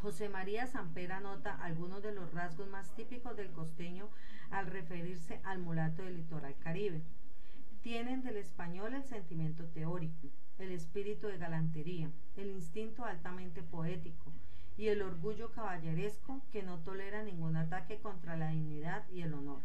José 0.00 0.28
María 0.28 0.66
Sampera 0.66 1.20
nota 1.20 1.54
algunos 1.54 2.02
de 2.02 2.12
los 2.12 2.32
rasgos 2.32 2.68
más 2.68 2.94
típicos 2.94 3.36
del 3.36 3.52
costeño 3.52 4.08
al 4.50 4.66
referirse 4.66 5.40
al 5.44 5.58
mulato 5.60 6.02
del 6.02 6.16
litoral 6.16 6.56
caribe. 6.58 7.02
Tienen 7.82 8.22
del 8.22 8.36
español 8.36 8.94
el 8.94 9.04
sentimiento 9.04 9.64
teórico, 9.66 10.28
el 10.58 10.72
espíritu 10.72 11.28
de 11.28 11.38
galantería, 11.38 12.10
el 12.36 12.50
instinto 12.50 13.04
altamente 13.04 13.62
poético 13.62 14.31
y 14.82 14.88
el 14.88 15.00
orgullo 15.00 15.52
caballeresco 15.52 16.42
que 16.50 16.64
no 16.64 16.80
tolera 16.80 17.22
ningún 17.22 17.54
ataque 17.54 18.00
contra 18.00 18.36
la 18.36 18.48
dignidad 18.48 19.08
y 19.10 19.22
el 19.22 19.32
honor 19.32 19.60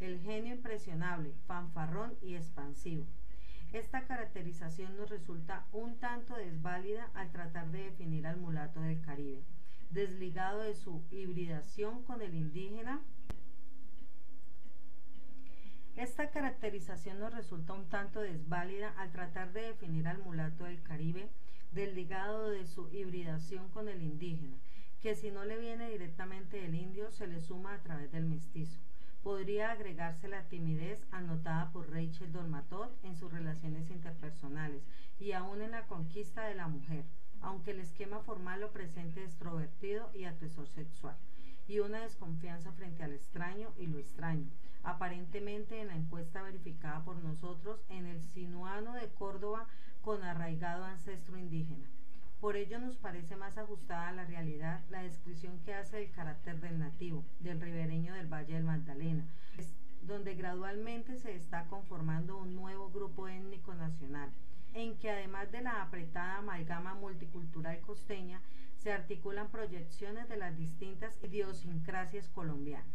el 0.00 0.20
genio 0.20 0.54
impresionable, 0.54 1.34
fanfarrón 1.46 2.14
y 2.22 2.34
expansivo. 2.34 3.04
Esta 3.74 4.06
caracterización 4.06 4.96
nos 4.96 5.10
resulta 5.10 5.66
un 5.72 5.98
tanto 5.98 6.34
desválida 6.36 7.10
al 7.12 7.30
tratar 7.30 7.70
de 7.72 7.84
definir 7.84 8.26
al 8.26 8.38
mulato 8.38 8.80
del 8.80 9.02
Caribe, 9.02 9.42
desligado 9.90 10.60
de 10.60 10.74
su 10.74 11.02
hibridación 11.10 12.02
con 12.04 12.22
el 12.22 12.34
indígena. 12.34 13.02
Esta 15.94 16.30
caracterización 16.30 17.20
nos 17.20 17.34
resulta 17.34 17.74
un 17.74 17.86
tanto 17.90 18.20
desválida 18.20 18.94
al 18.96 19.12
tratar 19.12 19.52
de 19.52 19.60
definir 19.60 20.08
al 20.08 20.18
mulato 20.18 20.64
del 20.64 20.82
Caribe, 20.82 21.28
desligado 21.74 22.50
de 22.50 22.66
su 22.66 22.88
hibridación 22.92 23.68
con 23.70 23.88
el 23.88 24.02
indígena, 24.02 24.56
que 25.00 25.14
si 25.16 25.30
no 25.30 25.44
le 25.44 25.58
viene 25.58 25.90
directamente 25.90 26.60
del 26.60 26.74
indio, 26.74 27.10
se 27.10 27.26
le 27.26 27.40
suma 27.40 27.74
a 27.74 27.82
través 27.82 28.12
del 28.12 28.24
mestizo. 28.24 28.78
Podría 29.22 29.70
agregarse 29.70 30.28
la 30.28 30.44
timidez 30.48 31.04
anotada 31.10 31.70
por 31.72 31.90
Rachel 31.90 32.32
Dolmatot 32.32 32.90
en 33.04 33.16
sus 33.16 33.32
relaciones 33.32 33.90
interpersonales 33.90 34.82
y 35.18 35.32
aún 35.32 35.62
en 35.62 35.72
la 35.72 35.86
conquista 35.86 36.44
de 36.44 36.54
la 36.54 36.68
mujer, 36.68 37.04
aunque 37.40 37.72
el 37.72 37.80
esquema 37.80 38.20
formal 38.20 38.60
lo 38.60 38.72
presente 38.72 39.24
extrovertido 39.24 40.10
y 40.14 40.24
atesor 40.24 40.68
sexual, 40.68 41.16
y 41.66 41.80
una 41.80 42.02
desconfianza 42.02 42.72
frente 42.72 43.02
al 43.02 43.12
extraño 43.12 43.72
y 43.78 43.86
lo 43.86 43.98
extraño, 43.98 44.48
aparentemente 44.82 45.80
en 45.80 45.88
la 45.88 45.96
encuesta 45.96 46.42
verificada 46.42 47.02
por 47.04 47.16
nosotros 47.16 47.80
en 47.88 48.06
el 48.06 48.22
sinuano 48.22 48.92
de 48.92 49.08
Córdoba 49.08 49.66
con 50.04 50.22
arraigado 50.22 50.84
ancestro 50.84 51.38
indígena. 51.38 51.86
Por 52.40 52.56
ello 52.56 52.78
nos 52.78 52.96
parece 52.96 53.36
más 53.36 53.56
ajustada 53.56 54.08
a 54.08 54.12
la 54.12 54.26
realidad 54.26 54.82
la 54.90 55.02
descripción 55.02 55.58
que 55.60 55.72
hace 55.72 55.96
del 55.96 56.10
carácter 56.10 56.60
del 56.60 56.78
nativo, 56.78 57.24
del 57.40 57.58
ribereño 57.58 58.12
del 58.12 58.26
Valle 58.26 58.52
del 58.52 58.64
Magdalena, 58.64 59.24
donde 60.02 60.34
gradualmente 60.34 61.16
se 61.16 61.34
está 61.34 61.64
conformando 61.68 62.36
un 62.36 62.54
nuevo 62.54 62.90
grupo 62.90 63.28
étnico 63.28 63.74
nacional, 63.74 64.28
en 64.74 64.98
que 64.98 65.10
además 65.10 65.50
de 65.52 65.62
la 65.62 65.80
apretada 65.80 66.36
amalgama 66.36 66.94
multicultural 66.94 67.80
costeña, 67.80 68.42
se 68.76 68.92
articulan 68.92 69.48
proyecciones 69.48 70.28
de 70.28 70.36
las 70.36 70.58
distintas 70.58 71.18
idiosincrasias 71.22 72.28
colombianas. 72.28 72.86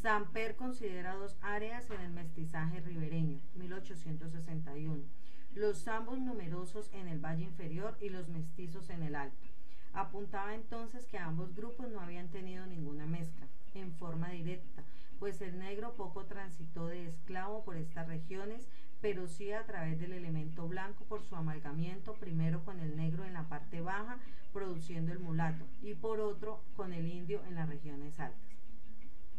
Samper 0.00 0.56
considera 0.56 1.14
dos 1.16 1.36
áreas 1.42 1.90
en 1.90 2.00
el 2.00 2.12
mestizaje 2.12 2.80
ribereño, 2.80 3.38
1861, 3.56 5.19
los 5.54 5.82
zambos 5.82 6.18
numerosos 6.18 6.90
en 6.92 7.08
el 7.08 7.18
valle 7.18 7.44
inferior 7.44 7.96
y 8.00 8.08
los 8.08 8.28
mestizos 8.28 8.90
en 8.90 9.02
el 9.02 9.14
alto. 9.14 9.48
Apuntaba 9.92 10.54
entonces 10.54 11.06
que 11.06 11.18
ambos 11.18 11.54
grupos 11.54 11.88
no 11.90 12.00
habían 12.00 12.28
tenido 12.28 12.66
ninguna 12.66 13.06
mezcla, 13.06 13.46
en 13.74 13.92
forma 13.94 14.30
directa, 14.30 14.82
pues 15.18 15.40
el 15.42 15.58
negro 15.58 15.94
poco 15.94 16.24
transitó 16.24 16.86
de 16.86 17.06
esclavo 17.06 17.64
por 17.64 17.76
estas 17.76 18.08
regiones, 18.08 18.66
pero 19.00 19.26
sí 19.26 19.52
a 19.52 19.66
través 19.66 19.98
del 19.98 20.12
elemento 20.12 20.68
blanco 20.68 21.04
por 21.04 21.22
su 21.24 21.36
amalgamiento 21.36 22.14
primero 22.14 22.64
con 22.64 22.80
el 22.80 22.96
negro 22.96 23.24
en 23.24 23.34
la 23.34 23.48
parte 23.48 23.80
baja, 23.80 24.18
produciendo 24.52 25.12
el 25.12 25.18
mulato, 25.18 25.66
y 25.82 25.94
por 25.94 26.20
otro 26.20 26.62
con 26.76 26.92
el 26.92 27.06
indio 27.06 27.42
en 27.46 27.54
las 27.54 27.68
regiones 27.68 28.18
altas. 28.18 28.40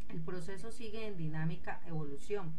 El 0.09 0.21
proceso 0.21 0.71
sigue 0.71 1.07
en 1.07 1.17
dinámica 1.17 1.81
evolución, 1.87 2.53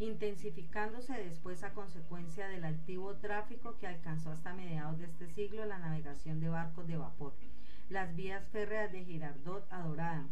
intensificándose 0.00 1.12
después 1.12 1.62
a 1.62 1.74
consecuencia 1.74 2.48
del 2.48 2.64
altivo 2.64 3.16
tráfico 3.16 3.76
que 3.78 3.86
alcanzó 3.86 4.30
hasta 4.30 4.54
mediados 4.54 4.98
de 4.98 5.04
este 5.04 5.28
siglo 5.28 5.66
la 5.66 5.78
navegación 5.78 6.40
de 6.40 6.48
barcos 6.48 6.88
de 6.88 6.96
vapor, 6.96 7.34
las 7.90 8.16
vías 8.16 8.48
férreas 8.48 8.90
de 8.92 9.04
Girardot 9.04 9.70
a 9.70 9.82
Dorada, 9.82 10.26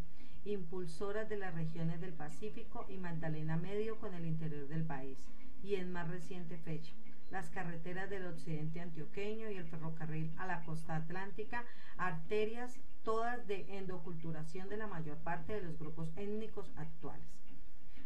impulsoras 0.47 1.29
de 1.29 1.37
las 1.37 1.55
regiones 1.55 2.01
del 2.01 2.15
Pacífico 2.15 2.87
y 2.89 2.97
Magdalena 2.97 3.59
Medio 3.59 3.99
con 3.99 4.15
el 4.15 4.25
interior 4.25 4.69
del 4.69 4.85
país, 4.85 5.19
y 5.63 5.75
en 5.75 5.93
más 5.93 6.09
reciente 6.09 6.57
fecha, 6.57 6.95
las 7.31 7.51
carreteras 7.51 8.09
del 8.09 8.25
occidente 8.25 8.81
antioqueño 8.81 9.51
y 9.51 9.59
el 9.59 9.67
ferrocarril 9.67 10.33
a 10.39 10.47
la 10.47 10.65
costa 10.65 10.97
atlántica, 10.97 11.67
arterias 11.99 12.81
todas 13.03 13.47
de 13.47 13.67
endoculturación 13.77 14.71
de 14.71 14.79
la 14.79 14.87
mayor 14.87 15.19
parte 15.19 15.53
de 15.53 15.63
los 15.63 15.79
grupos 15.79 16.11
étnicos 16.17 16.73
actuales. 16.77 17.48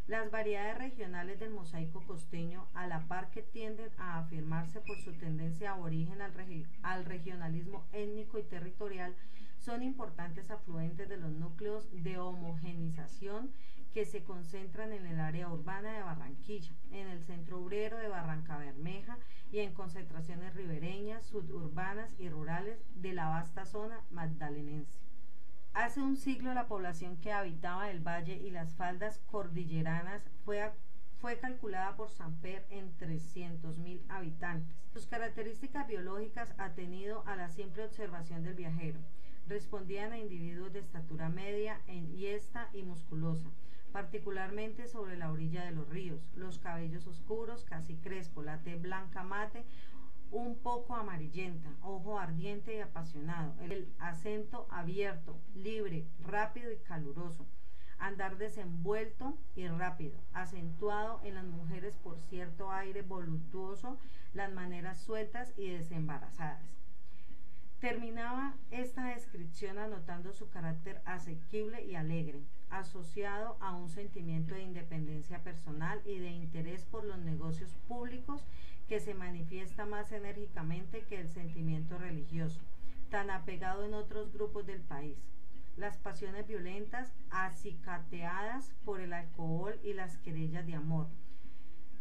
Las 0.08 0.32
variedades 0.32 0.78
regionales 0.78 1.38
del 1.38 1.50
mosaico 1.50 2.04
costeño, 2.04 2.66
a 2.74 2.88
la 2.88 3.06
par 3.06 3.30
que 3.30 3.40
tienden 3.40 3.88
a 3.98 4.18
afirmarse 4.18 4.80
por 4.80 4.98
su 4.98 5.12
tendencia 5.12 5.70
aborigen 5.72 6.20
al, 6.20 6.32
al 6.82 7.04
regionalismo 7.04 7.86
étnico 7.92 8.38
y 8.38 8.42
territorial, 8.42 9.14
son 9.58 9.84
importantes 9.84 10.50
afluentes 10.50 11.08
de 11.08 11.18
los 11.18 11.30
núcleos 11.30 11.88
de 12.02 12.18
homogenización 12.18 13.52
que 13.94 14.04
se 14.04 14.24
concentran 14.24 14.92
en 14.92 15.06
el 15.06 15.20
área 15.20 15.48
urbana 15.48 15.92
de 15.92 16.02
Barranquilla, 16.02 16.74
en 16.90 17.06
el 17.06 17.22
centro 17.22 17.60
obrero 17.60 17.96
de 17.98 18.08
Barranca 18.08 18.58
Bermeja 18.58 19.18
y 19.52 19.60
en 19.60 19.72
concentraciones 19.72 20.54
ribereñas, 20.54 21.26
suburbanas 21.26 22.12
y 22.18 22.28
rurales 22.28 22.80
de 22.96 23.12
la 23.12 23.28
vasta 23.28 23.66
zona 23.66 24.00
magdalenense. 24.10 25.11
Hace 25.74 26.02
un 26.02 26.16
siglo 26.16 26.52
la 26.52 26.68
población 26.68 27.16
que 27.16 27.32
habitaba 27.32 27.90
el 27.90 28.00
valle 28.00 28.36
y 28.36 28.50
las 28.50 28.74
faldas 28.74 29.18
cordilleranas 29.30 30.22
fue, 30.44 30.70
fue 31.18 31.38
calculada 31.38 31.96
por 31.96 32.10
Samper 32.10 32.66
en 32.68 32.94
300.000 32.98 34.02
habitantes. 34.10 34.76
Sus 34.92 35.06
características 35.06 35.88
biológicas 35.88 36.52
tenido 36.74 37.26
a 37.26 37.36
la 37.36 37.48
simple 37.48 37.84
observación 37.86 38.42
del 38.42 38.54
viajero 38.54 39.00
respondían 39.48 40.12
a 40.12 40.18
individuos 40.18 40.74
de 40.74 40.80
estatura 40.80 41.30
media, 41.30 41.80
enhiesta 41.86 42.68
y 42.74 42.82
musculosa, 42.82 43.48
particularmente 43.92 44.86
sobre 44.88 45.16
la 45.16 45.32
orilla 45.32 45.64
de 45.64 45.72
los 45.72 45.88
ríos, 45.88 46.20
los 46.36 46.58
cabellos 46.58 47.06
oscuros, 47.06 47.64
casi 47.64 47.96
crespo, 47.96 48.42
la 48.42 48.58
tez 48.58 48.80
blanca 48.80 49.22
mate, 49.22 49.64
un 50.32 50.56
poco 50.56 50.94
amarillenta, 50.94 51.70
ojo 51.82 52.18
ardiente 52.18 52.74
y 52.74 52.80
apasionado, 52.80 53.54
el 53.60 53.92
acento 53.98 54.66
abierto, 54.70 55.38
libre, 55.54 56.06
rápido 56.20 56.72
y 56.72 56.78
caluroso, 56.78 57.46
andar 57.98 58.38
desenvuelto 58.38 59.36
y 59.54 59.68
rápido, 59.68 60.18
acentuado 60.32 61.20
en 61.22 61.34
las 61.34 61.44
mujeres 61.44 61.96
por 61.96 62.18
cierto 62.30 62.72
aire 62.72 63.02
voluptuoso, 63.02 63.98
las 64.32 64.50
maneras 64.50 64.98
sueltas 64.98 65.52
y 65.58 65.68
desembarazadas. 65.68 66.62
Terminaba 67.80 68.54
esta 68.70 69.06
descripción 69.06 69.76
anotando 69.76 70.32
su 70.32 70.48
carácter 70.48 71.02
asequible 71.04 71.84
y 71.84 71.96
alegre, 71.96 72.40
asociado 72.70 73.56
a 73.60 73.74
un 73.74 73.90
sentimiento 73.90 74.54
de 74.54 74.62
independencia 74.62 75.42
personal 75.42 76.00
y 76.06 76.18
de 76.18 76.30
interés 76.30 76.84
por 76.84 77.04
los 77.04 77.18
negocios 77.18 77.74
públicos 77.88 78.46
que 78.92 79.00
se 79.00 79.14
manifiesta 79.14 79.86
más 79.86 80.12
enérgicamente 80.12 81.06
que 81.08 81.18
el 81.18 81.30
sentimiento 81.30 81.96
religioso, 81.96 82.60
tan 83.08 83.30
apegado 83.30 83.84
en 83.84 83.94
otros 83.94 84.30
grupos 84.34 84.66
del 84.66 84.82
país. 84.82 85.16
Las 85.78 85.96
pasiones 85.96 86.46
violentas, 86.46 87.10
acicateadas 87.30 88.74
por 88.84 89.00
el 89.00 89.14
alcohol 89.14 89.80
y 89.82 89.94
las 89.94 90.18
querellas 90.18 90.66
de 90.66 90.74
amor, 90.74 91.08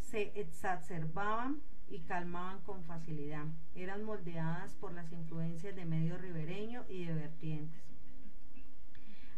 se 0.01 0.37
exacerbaban 0.37 1.61
y 1.87 1.99
calmaban 1.99 2.59
con 2.63 2.83
facilidad. 2.83 3.45
Eran 3.73 4.03
moldeadas 4.03 4.73
por 4.73 4.91
las 4.91 5.13
influencias 5.13 5.73
de 5.73 5.85
medio 5.85 6.17
ribereño 6.17 6.83
y 6.89 7.05
de 7.05 7.13
vertientes. 7.13 7.85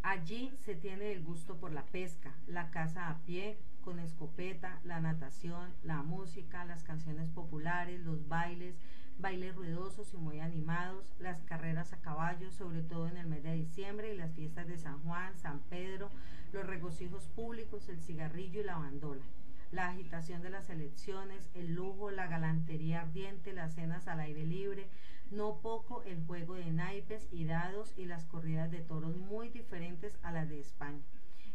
Allí 0.02 0.52
se 0.66 0.74
tiene 0.74 1.12
el 1.12 1.24
gusto 1.24 1.60
por 1.60 1.72
la 1.72 1.86
pesca, 1.86 2.36
la 2.48 2.72
caza 2.72 3.10
a 3.10 3.20
pie, 3.20 3.60
con 3.84 4.00
escopeta, 4.00 4.80
la 4.84 5.00
natación, 5.00 5.74
la 5.84 6.02
música, 6.02 6.66
las 6.66 6.84
canciones 6.84 7.30
populares, 7.30 8.02
los 8.02 8.28
bailes, 8.28 8.76
bailes 9.20 9.56
ruidosos 9.56 10.14
y 10.14 10.18
muy 10.18 10.40
animados, 10.40 11.14
las 11.20 11.44
carreras 11.44 11.94
a 11.94 12.02
caballo, 12.02 12.52
sobre 12.52 12.82
todo 12.82 13.08
en 13.08 13.18
el 13.18 13.28
mes 13.28 13.44
de 13.44 13.54
diciembre 13.54 14.14
y 14.14 14.18
las 14.18 14.34
fiestas 14.34 14.68
de 14.68 14.78
San 14.78 15.02
Juan, 15.04 15.38
San 15.38 15.60
Pedro, 15.70 16.10
los 16.52 16.66
regocijos 16.66 17.28
públicos, 17.30 17.90
el 17.90 18.02
cigarrillo 18.02 18.62
y 18.62 18.64
la 18.64 18.78
bandola, 18.78 19.24
la 19.72 19.90
agitación 19.90 20.42
de 20.42 20.50
las 20.50 20.70
elecciones, 20.70 21.50
el 21.54 21.76
lujo, 21.76 22.10
la 22.10 22.28
galantería 22.28 23.02
ardiente, 23.02 23.54
las 23.54 23.76
cenas 23.76 24.08
al 24.08 24.22
aire 24.22 24.46
libre, 24.46 24.88
no 25.30 25.60
poco 25.62 26.04
el 26.04 26.24
juego 26.26 26.56
de 26.56 26.72
naipes 26.72 27.28
y 27.32 27.46
dados 27.46 27.94
y 27.98 28.06
las 28.06 28.26
corridas 28.26 28.72
de 28.72 28.82
toros 28.82 29.18
muy 29.18 29.50
diferentes 29.50 30.18
a 30.24 30.32
las 30.32 30.48
de 30.48 30.60
España. 30.60 31.04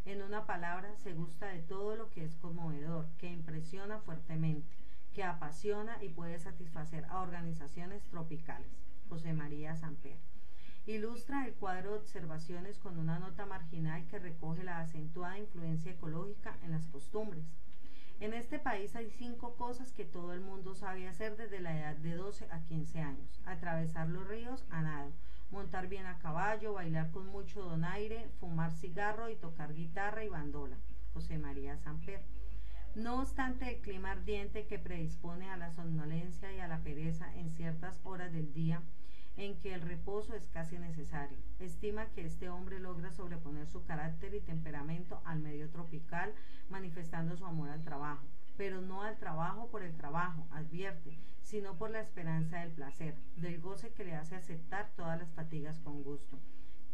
En 0.09 0.23
una 0.23 0.47
palabra, 0.47 0.97
se 0.97 1.13
gusta 1.13 1.49
de 1.49 1.61
todo 1.61 1.95
lo 1.95 2.09
que 2.09 2.25
es 2.25 2.35
conmovedor, 2.37 3.11
que 3.19 3.31
impresiona 3.31 3.99
fuertemente, 3.99 4.75
que 5.13 5.23
apasiona 5.23 6.03
y 6.03 6.09
puede 6.09 6.39
satisfacer 6.39 7.05
a 7.11 7.21
organizaciones 7.21 8.03
tropicales. 8.09 8.73
José 9.11 9.35
María 9.35 9.77
Samper. 9.77 10.17
Ilustra 10.87 11.45
el 11.45 11.53
cuadro 11.53 11.91
de 11.91 11.99
observaciones 11.99 12.79
con 12.79 12.99
una 12.99 13.19
nota 13.19 13.45
marginal 13.45 14.07
que 14.07 14.19
recoge 14.19 14.65
la 14.65 14.81
acentuada 14.81 15.39
influencia 15.39 15.93
ecológica 15.93 16.57
en 16.63 16.71
las 16.71 16.87
costumbres 16.87 17.45
en 18.21 18.35
este 18.35 18.59
país 18.59 18.97
hay 18.97 19.11
cinco 19.11 19.55
cosas 19.55 19.93
que 19.93 20.05
todo 20.05 20.33
el 20.33 20.41
mundo 20.41 20.75
sabe 20.75 21.07
hacer 21.07 21.37
desde 21.37 21.61
la 21.61 21.79
edad 21.79 21.97
de 21.97 22.15
12 22.15 22.49
a 22.51 22.65
15 22.65 22.99
años. 23.01 23.41
Atravesar 23.47 24.09
los 24.09 24.27
ríos 24.27 24.65
a 24.71 24.83
nado, 24.83 25.13
montar 25.51 25.89
bien 25.89 26.07
a 26.07 26.19
caballo, 26.19 26.75
bailar 26.75 27.11
con 27.11 27.27
mucho 27.27 27.63
donaire, 27.63 28.29
fumar 28.41 28.73
cigarro 28.73 29.31
y 29.31 29.37
tocar 29.37 29.75
guitarra 29.75 30.25
y 30.25 30.29
bandola. 30.29 30.77
José 31.13 31.39
María 31.39 31.77
Samper. 31.79 32.23
No 32.95 33.21
obstante 33.21 33.69
el 33.69 33.81
clima 33.81 34.13
ardiente 34.13 34.67
que 34.67 34.79
predispone 34.79 35.51
a 35.51 35.57
la 35.57 35.73
somnolencia 35.73 36.53
y 36.53 36.61
a 36.61 36.69
la 36.69 36.79
pereza 36.79 37.35
en 37.37 37.51
ciertas 37.55 38.01
horas 38.05 38.33
del 38.33 38.53
día, 38.53 38.83
en 39.37 39.57
que 39.61 39.73
el 39.73 39.83
reposo 39.83 40.35
es 40.35 40.49
casi 40.49 40.79
necesario. 40.79 41.39
Estima 41.61 42.07
que 42.07 42.25
este 42.25 42.49
hombre 42.49 42.81
logra 42.81 43.13
sobreponer 43.13 43.69
su 43.69 43.85
carácter 43.85 44.35
y 44.35 44.41
temperamento 44.41 45.23
al 45.25 45.39
medio 45.39 45.71
tropical, 45.71 46.35
manifestando 46.71 47.37
su 47.37 47.47
amor 47.47 47.71
al 47.71 47.85
trabajo, 47.85 48.27
pero 48.59 48.81
no 48.81 49.03
al 49.03 49.17
trabajo 49.17 49.69
por 49.69 49.83
el 49.85 49.97
trabajo, 49.97 50.47
advierte, 50.51 51.17
sino 51.43 51.79
por 51.79 51.91
la 51.91 52.01
esperanza 52.01 52.59
del 52.59 52.73
placer, 52.73 53.15
del 53.37 53.61
goce 53.61 53.93
que 53.93 54.05
le 54.05 54.17
hace 54.17 54.35
aceptar 54.35 54.91
todas 54.97 55.19
las 55.19 55.33
fatigas 55.33 55.79
con 55.79 56.03
gusto. 56.03 56.39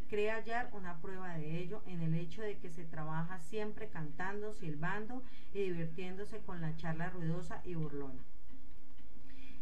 Cree 0.09 0.31
hallar 0.31 0.69
una 0.75 1.01
prueba 1.01 1.35
de 1.39 1.59
ello 1.59 1.83
en 1.87 2.03
el 2.03 2.15
hecho 2.15 2.43
de 2.43 2.59
que 2.59 2.69
se 2.69 2.85
trabaja 2.85 3.41
siempre 3.41 3.89
cantando, 3.89 4.53
silbando 4.53 5.23
y 5.55 5.61
divirtiéndose 5.61 6.41
con 6.41 6.61
la 6.61 6.77
charla 6.77 7.09
ruidosa 7.09 7.63
y 7.65 7.75
burlona. 7.75 8.23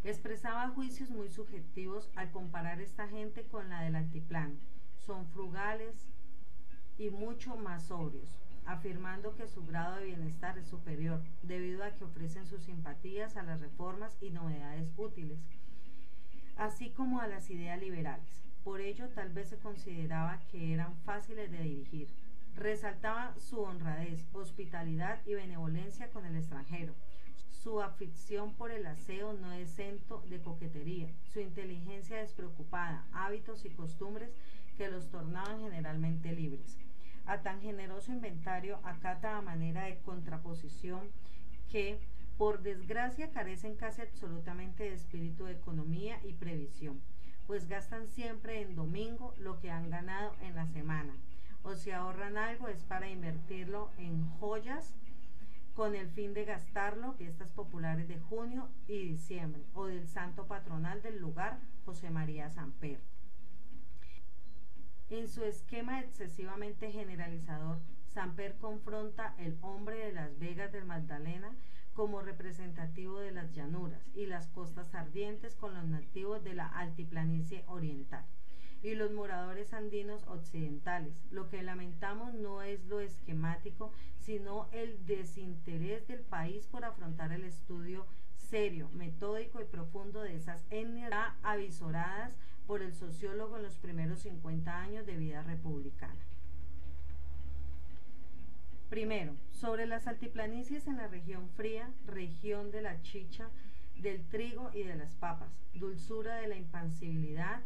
Expresaba 0.02 0.70
juicios 0.70 1.10
muy 1.10 1.30
subjetivos 1.30 2.10
al 2.16 2.32
comparar 2.32 2.80
esta 2.80 3.06
gente 3.06 3.44
con 3.44 3.68
la 3.68 3.82
del 3.82 3.94
altiplano. 3.94 4.56
Son 5.06 5.24
frugales 5.28 6.08
y 6.98 7.10
mucho 7.10 7.54
más 7.56 7.84
sobrios, 7.84 8.41
afirmando 8.66 9.34
que 9.34 9.48
su 9.48 9.64
grado 9.66 9.96
de 9.96 10.06
bienestar 10.06 10.56
es 10.58 10.66
superior, 10.68 11.22
debido 11.42 11.84
a 11.84 11.90
que 11.90 12.04
ofrecen 12.04 12.46
sus 12.46 12.62
simpatías 12.62 13.36
a 13.36 13.42
las 13.42 13.60
reformas 13.60 14.16
y 14.20 14.30
novedades 14.30 14.92
útiles, 14.96 15.38
así 16.56 16.90
como 16.90 17.20
a 17.20 17.26
las 17.26 17.50
ideas 17.50 17.80
liberales. 17.80 18.42
Por 18.64 18.80
ello, 18.80 19.08
tal 19.08 19.30
vez 19.30 19.48
se 19.48 19.58
consideraba 19.58 20.38
que 20.50 20.72
eran 20.72 20.96
fáciles 21.04 21.50
de 21.50 21.62
dirigir. 21.62 22.08
Resaltaba 22.54 23.34
su 23.38 23.60
honradez, 23.60 24.24
hospitalidad 24.32 25.20
y 25.26 25.34
benevolencia 25.34 26.10
con 26.10 26.24
el 26.26 26.36
extranjero, 26.36 26.94
Su 27.50 27.80
afición 27.80 28.54
por 28.54 28.72
el 28.72 28.86
aseo 28.86 29.34
no 29.34 29.52
exento 29.52 30.24
de 30.28 30.40
coquetería, 30.40 31.08
su 31.32 31.38
inteligencia 31.38 32.16
despreocupada, 32.16 33.06
hábitos 33.12 33.64
y 33.64 33.70
costumbres 33.70 34.30
que 34.76 34.90
los 34.90 35.08
tornaban 35.10 35.60
generalmente 35.60 36.32
libres. 36.32 36.76
A 37.26 37.42
tan 37.42 37.60
generoso 37.60 38.12
inventario 38.12 38.80
acata 38.82 39.36
a 39.36 39.42
manera 39.42 39.84
de 39.84 39.98
contraposición 40.00 41.10
que, 41.70 42.00
por 42.36 42.62
desgracia, 42.62 43.30
carecen 43.30 43.76
casi 43.76 44.02
absolutamente 44.02 44.84
de 44.84 44.94
espíritu 44.94 45.44
de 45.44 45.52
economía 45.52 46.18
y 46.24 46.32
previsión, 46.32 47.00
pues 47.46 47.68
gastan 47.68 48.08
siempre 48.08 48.60
en 48.60 48.74
domingo 48.74 49.34
lo 49.38 49.60
que 49.60 49.70
han 49.70 49.90
ganado 49.90 50.34
en 50.40 50.56
la 50.56 50.66
semana, 50.66 51.14
o 51.62 51.74
si 51.74 51.92
ahorran 51.92 52.36
algo 52.36 52.68
es 52.68 52.82
para 52.82 53.08
invertirlo 53.08 53.90
en 53.98 54.28
joyas, 54.40 54.94
con 55.74 55.94
el 55.94 56.10
fin 56.10 56.34
de 56.34 56.44
gastarlo, 56.44 57.14
fiestas 57.14 57.50
populares 57.50 58.08
de 58.08 58.18
junio 58.18 58.68
y 58.88 59.06
diciembre, 59.08 59.62
o 59.74 59.86
del 59.86 60.08
santo 60.08 60.46
patronal 60.46 61.00
del 61.02 61.18
lugar, 61.18 61.60
José 61.86 62.10
María 62.10 62.50
Samper. 62.50 63.11
En 65.12 65.28
su 65.28 65.44
esquema 65.44 66.00
excesivamente 66.00 66.90
generalizador, 66.90 67.80
Samper 68.14 68.56
confronta 68.56 69.34
el 69.36 69.58
hombre 69.60 69.98
de 69.98 70.12
las 70.12 70.38
Vegas 70.38 70.72
del 70.72 70.86
Magdalena 70.86 71.54
como 71.92 72.22
representativo 72.22 73.18
de 73.20 73.30
las 73.30 73.52
llanuras 73.52 74.00
y 74.14 74.24
las 74.24 74.46
costas 74.46 74.94
ardientes 74.94 75.54
con 75.54 75.74
los 75.74 75.84
nativos 75.84 76.42
de 76.42 76.54
la 76.54 76.66
altiplanicie 76.66 77.62
oriental 77.66 78.24
y 78.82 78.94
los 78.94 79.12
moradores 79.12 79.74
andinos 79.74 80.26
occidentales. 80.28 81.12
Lo 81.30 81.50
que 81.50 81.62
lamentamos 81.62 82.32
no 82.32 82.62
es 82.62 82.82
lo 82.86 83.00
esquemático, 83.00 83.92
sino 84.16 84.70
el 84.72 85.04
desinterés 85.04 86.08
del 86.08 86.20
país 86.20 86.66
por 86.68 86.86
afrontar 86.86 87.32
el 87.32 87.44
estudio 87.44 88.06
serio, 88.34 88.88
metódico 88.94 89.60
y 89.60 89.66
profundo 89.66 90.22
de 90.22 90.36
esas 90.36 90.64
etnias 90.70 91.12
avisoradas 91.42 92.34
por 92.66 92.82
el 92.82 92.94
sociólogo 92.94 93.56
en 93.56 93.64
los 93.64 93.78
primeros 93.78 94.20
50 94.20 94.78
años 94.78 95.06
de 95.06 95.16
vida 95.16 95.42
republicana. 95.42 96.20
Primero, 98.88 99.34
sobre 99.52 99.86
las 99.86 100.06
altiplanicies 100.06 100.86
en 100.86 100.98
la 100.98 101.08
región 101.08 101.48
fría, 101.56 101.90
región 102.06 102.70
de 102.70 102.82
la 102.82 103.00
chicha, 103.00 103.48
del 103.96 104.22
trigo 104.28 104.70
y 104.74 104.82
de 104.82 104.96
las 104.96 105.14
papas, 105.14 105.48
dulzura 105.72 106.36
de 106.36 106.48
la 106.48 106.56
impansibilidad, 106.56 107.62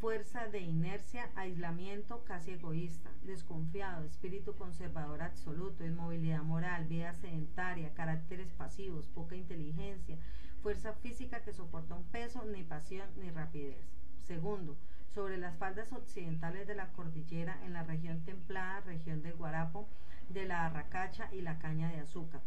fuerza 0.00 0.48
de 0.48 0.60
inercia, 0.60 1.30
aislamiento 1.34 2.24
casi 2.24 2.52
egoísta, 2.52 3.10
desconfiado, 3.22 4.06
espíritu 4.06 4.54
conservador 4.54 5.20
absoluto, 5.20 5.84
inmovilidad 5.84 6.42
moral, 6.42 6.86
vida 6.86 7.12
sedentaria, 7.12 7.92
caracteres 7.92 8.50
pasivos, 8.52 9.08
poca 9.08 9.36
inteligencia, 9.36 10.16
fuerza 10.62 10.94
física 10.94 11.42
que 11.42 11.52
soporta 11.52 11.94
un 11.94 12.04
peso, 12.04 12.44
ni 12.46 12.64
pasión 12.64 13.08
ni 13.18 13.30
rapidez. 13.30 13.99
Segundo, 14.26 14.76
sobre 15.14 15.36
las 15.36 15.56
faldas 15.58 15.92
occidentales 15.92 16.66
de 16.66 16.74
la 16.74 16.92
cordillera 16.92 17.58
en 17.64 17.72
la 17.72 17.82
región 17.82 18.24
templada, 18.24 18.80
región 18.80 19.22
del 19.22 19.34
Guarapo, 19.34 19.88
de 20.28 20.46
la 20.46 20.66
arracacha 20.66 21.28
y 21.32 21.40
la 21.40 21.58
caña 21.58 21.88
de 21.88 22.00
azúcar. 22.00 22.42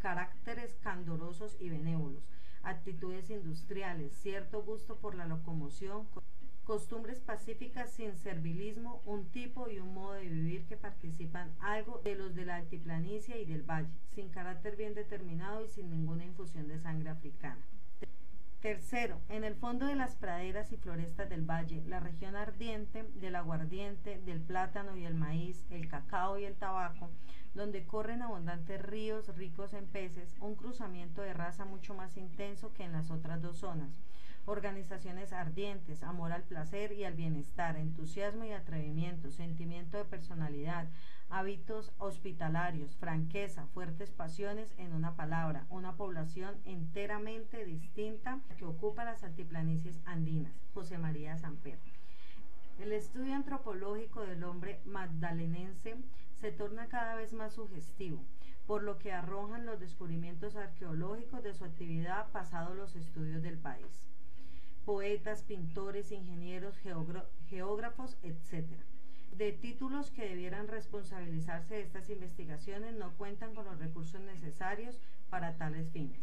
Caracteres 0.00 0.74
candorosos 0.82 1.56
y 1.60 1.68
benévolos, 1.68 2.24
actitudes 2.62 3.30
industriales, 3.30 4.14
cierto 4.14 4.62
gusto 4.62 4.96
por 4.96 5.14
la 5.14 5.26
locomoción, 5.26 6.06
costumbres 6.64 7.20
pacíficas 7.20 7.90
sin 7.92 8.16
servilismo, 8.16 9.02
un 9.04 9.26
tipo 9.30 9.68
y 9.68 9.78
un 9.78 9.92
modo 9.92 10.14
de 10.14 10.28
vivir 10.28 10.64
que 10.64 10.78
participan 10.78 11.52
algo 11.60 12.00
de 12.02 12.14
los 12.14 12.34
de 12.34 12.46
la 12.46 12.56
altiplanicie 12.56 13.40
y 13.40 13.44
del 13.44 13.62
valle, 13.62 13.88
sin 14.14 14.30
carácter 14.30 14.76
bien 14.76 14.94
determinado 14.94 15.62
y 15.62 15.68
sin 15.68 15.90
ninguna 15.90 16.24
infusión 16.24 16.66
de 16.68 16.78
sangre 16.78 17.10
africana. 17.10 17.60
Tercero, 18.64 19.20
en 19.28 19.44
el 19.44 19.56
fondo 19.56 19.84
de 19.84 19.94
las 19.94 20.16
praderas 20.16 20.72
y 20.72 20.78
florestas 20.78 21.28
del 21.28 21.42
valle, 21.42 21.84
la 21.86 22.00
región 22.00 22.34
ardiente 22.34 23.06
del 23.16 23.36
aguardiente, 23.36 24.22
del 24.24 24.40
plátano 24.40 24.96
y 24.96 25.04
el 25.04 25.14
maíz, 25.14 25.66
el 25.68 25.86
cacao 25.86 26.38
y 26.38 26.46
el 26.46 26.54
tabaco, 26.54 27.10
donde 27.52 27.84
corren 27.84 28.22
abundantes 28.22 28.80
ríos 28.80 29.28
ricos 29.36 29.74
en 29.74 29.84
peces, 29.84 30.34
un 30.40 30.54
cruzamiento 30.54 31.20
de 31.20 31.34
raza 31.34 31.66
mucho 31.66 31.92
más 31.92 32.16
intenso 32.16 32.72
que 32.72 32.84
en 32.84 32.92
las 32.92 33.10
otras 33.10 33.42
dos 33.42 33.58
zonas 33.58 33.90
organizaciones 34.46 35.32
ardientes, 35.32 36.02
amor 36.02 36.32
al 36.32 36.42
placer 36.42 36.92
y 36.92 37.04
al 37.04 37.14
bienestar, 37.14 37.76
entusiasmo 37.76 38.44
y 38.44 38.52
atrevimiento, 38.52 39.30
sentimiento 39.30 39.96
de 39.96 40.04
personalidad, 40.04 40.86
hábitos 41.30 41.92
hospitalarios, 41.98 42.94
franqueza, 42.96 43.66
fuertes 43.68 44.10
pasiones, 44.10 44.74
en 44.76 44.92
una 44.92 45.16
palabra, 45.16 45.66
una 45.70 45.96
población 45.96 46.56
enteramente 46.64 47.64
distinta 47.64 48.40
que 48.58 48.66
ocupa 48.66 49.04
las 49.04 49.24
altiplanicies 49.24 50.00
andinas. 50.04 50.52
José 50.74 50.98
María 50.98 51.38
Samper. 51.38 51.78
El 52.78 52.92
estudio 52.92 53.34
antropológico 53.34 54.22
del 54.22 54.44
hombre 54.44 54.80
magdalenense 54.84 55.96
se 56.34 56.52
torna 56.52 56.88
cada 56.88 57.14
vez 57.14 57.32
más 57.32 57.54
sugestivo, 57.54 58.22
por 58.66 58.82
lo 58.82 58.98
que 58.98 59.12
arrojan 59.12 59.64
los 59.64 59.80
descubrimientos 59.80 60.56
arqueológicos 60.56 61.42
de 61.42 61.54
su 61.54 61.64
actividad 61.64 62.30
pasado 62.32 62.74
los 62.74 62.96
estudios 62.96 63.42
del 63.42 63.58
país 63.58 64.04
poetas, 64.84 65.42
pintores, 65.42 66.12
ingenieros, 66.12 66.76
geógrafos, 67.48 68.16
etc. 68.22 68.66
De 69.36 69.52
títulos 69.52 70.10
que 70.10 70.28
debieran 70.28 70.68
responsabilizarse 70.68 71.74
de 71.74 71.80
estas 71.82 72.10
investigaciones 72.10 72.94
no 72.94 73.12
cuentan 73.14 73.54
con 73.54 73.64
los 73.64 73.78
recursos 73.78 74.20
necesarios 74.20 74.98
para 75.30 75.56
tales 75.56 75.90
fines. 75.90 76.20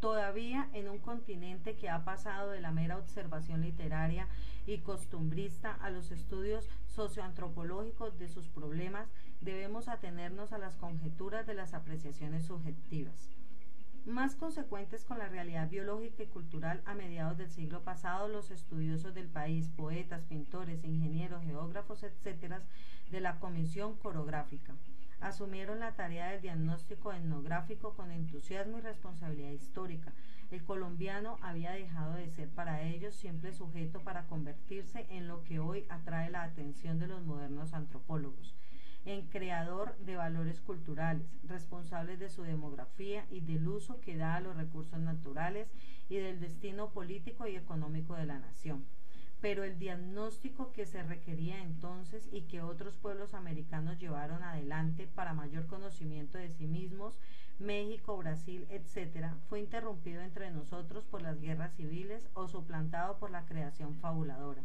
Todavía 0.00 0.68
en 0.72 0.88
un 0.88 0.98
continente 0.98 1.76
que 1.76 1.90
ha 1.90 2.04
pasado 2.04 2.50
de 2.50 2.60
la 2.60 2.72
mera 2.72 2.96
observación 2.96 3.60
literaria 3.60 4.26
y 4.66 4.78
costumbrista 4.78 5.74
a 5.74 5.90
los 5.90 6.10
estudios 6.10 6.68
socioantropológicos 6.86 8.18
de 8.18 8.28
sus 8.28 8.48
problemas, 8.48 9.08
debemos 9.42 9.88
atenernos 9.88 10.52
a 10.52 10.58
las 10.58 10.76
conjeturas 10.76 11.46
de 11.46 11.54
las 11.54 11.74
apreciaciones 11.74 12.46
subjetivas 12.46 13.30
más 14.06 14.34
consecuentes 14.34 15.04
con 15.04 15.18
la 15.18 15.28
realidad 15.28 15.68
biológica 15.68 16.22
y 16.22 16.26
cultural 16.26 16.82
a 16.86 16.94
mediados 16.94 17.36
del 17.36 17.50
siglo 17.50 17.82
pasado, 17.82 18.28
los 18.28 18.50
estudiosos 18.50 19.14
del 19.14 19.28
país, 19.28 19.68
poetas, 19.68 20.22
pintores, 20.24 20.82
ingenieros, 20.84 21.42
geógrafos, 21.42 22.02
etc., 22.02 22.54
de 23.10 23.20
la 23.20 23.38
Comisión 23.38 23.96
Corográfica, 23.96 24.74
asumieron 25.20 25.80
la 25.80 25.92
tarea 25.92 26.30
del 26.30 26.40
diagnóstico 26.40 27.12
etnográfico 27.12 27.94
con 27.94 28.10
entusiasmo 28.10 28.78
y 28.78 28.82
responsabilidad 28.82 29.50
histórica. 29.50 30.12
El 30.50 30.64
colombiano 30.64 31.38
había 31.42 31.72
dejado 31.72 32.14
de 32.14 32.28
ser 32.30 32.48
para 32.48 32.82
ellos 32.82 33.14
simple 33.14 33.52
sujeto 33.52 34.00
para 34.00 34.26
convertirse 34.26 35.06
en 35.10 35.28
lo 35.28 35.44
que 35.44 35.58
hoy 35.58 35.86
atrae 35.88 36.30
la 36.30 36.42
atención 36.42 36.98
de 36.98 37.06
los 37.06 37.22
modernos 37.22 37.72
antropólogos 37.74 38.54
en 39.04 39.26
creador 39.28 39.96
de 39.98 40.16
valores 40.16 40.60
culturales, 40.60 41.26
responsables 41.44 42.18
de 42.18 42.28
su 42.28 42.42
demografía 42.42 43.26
y 43.30 43.40
del 43.40 43.66
uso 43.66 44.00
que 44.00 44.16
da 44.16 44.36
a 44.36 44.40
los 44.40 44.56
recursos 44.56 44.98
naturales 44.98 45.68
y 46.08 46.16
del 46.16 46.40
destino 46.40 46.90
político 46.90 47.46
y 47.46 47.56
económico 47.56 48.14
de 48.14 48.26
la 48.26 48.38
nación. 48.38 48.84
Pero 49.40 49.64
el 49.64 49.78
diagnóstico 49.78 50.70
que 50.72 50.84
se 50.84 51.02
requería 51.02 51.62
entonces 51.62 52.28
y 52.30 52.42
que 52.42 52.60
otros 52.60 52.96
pueblos 52.96 53.32
americanos 53.32 53.98
llevaron 53.98 54.42
adelante 54.42 55.08
para 55.14 55.32
mayor 55.32 55.66
conocimiento 55.66 56.36
de 56.36 56.50
sí 56.50 56.66
mismos, 56.66 57.18
México, 57.58 58.16
Brasil, 58.18 58.66
etc., 58.70 59.32
fue 59.48 59.60
interrumpido 59.60 60.20
entre 60.20 60.50
nosotros 60.50 61.04
por 61.04 61.22
las 61.22 61.40
guerras 61.40 61.74
civiles 61.74 62.28
o 62.34 62.48
suplantado 62.48 63.18
por 63.18 63.30
la 63.30 63.46
creación 63.46 63.96
fabuladora, 63.96 64.62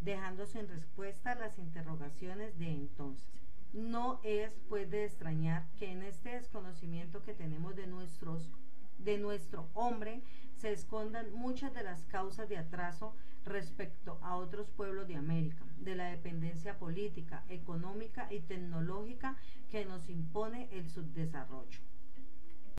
dejando 0.00 0.46
sin 0.46 0.68
respuesta 0.68 1.34
las 1.34 1.58
interrogaciones 1.58 2.58
de 2.58 2.70
entonces. 2.70 3.43
No 3.74 4.20
es 4.22 4.52
pues 4.68 4.88
de 4.88 5.04
extrañar 5.04 5.66
que 5.78 5.90
en 5.90 6.02
este 6.02 6.30
desconocimiento 6.30 7.24
que 7.24 7.34
tenemos 7.34 7.74
de 7.74 7.88
nuestros 7.88 8.48
de 8.98 9.18
nuestro 9.18 9.68
hombre 9.74 10.22
se 10.54 10.72
escondan 10.72 11.34
muchas 11.34 11.74
de 11.74 11.82
las 11.82 12.04
causas 12.04 12.48
de 12.48 12.56
atraso 12.56 13.16
respecto 13.44 14.18
a 14.22 14.36
otros 14.36 14.68
pueblos 14.70 15.08
de 15.08 15.16
América, 15.16 15.64
de 15.80 15.96
la 15.96 16.06
dependencia 16.06 16.78
política, 16.78 17.42
económica 17.48 18.32
y 18.32 18.40
tecnológica 18.40 19.36
que 19.70 19.84
nos 19.84 20.08
impone 20.08 20.68
el 20.70 20.88
subdesarrollo. 20.88 21.80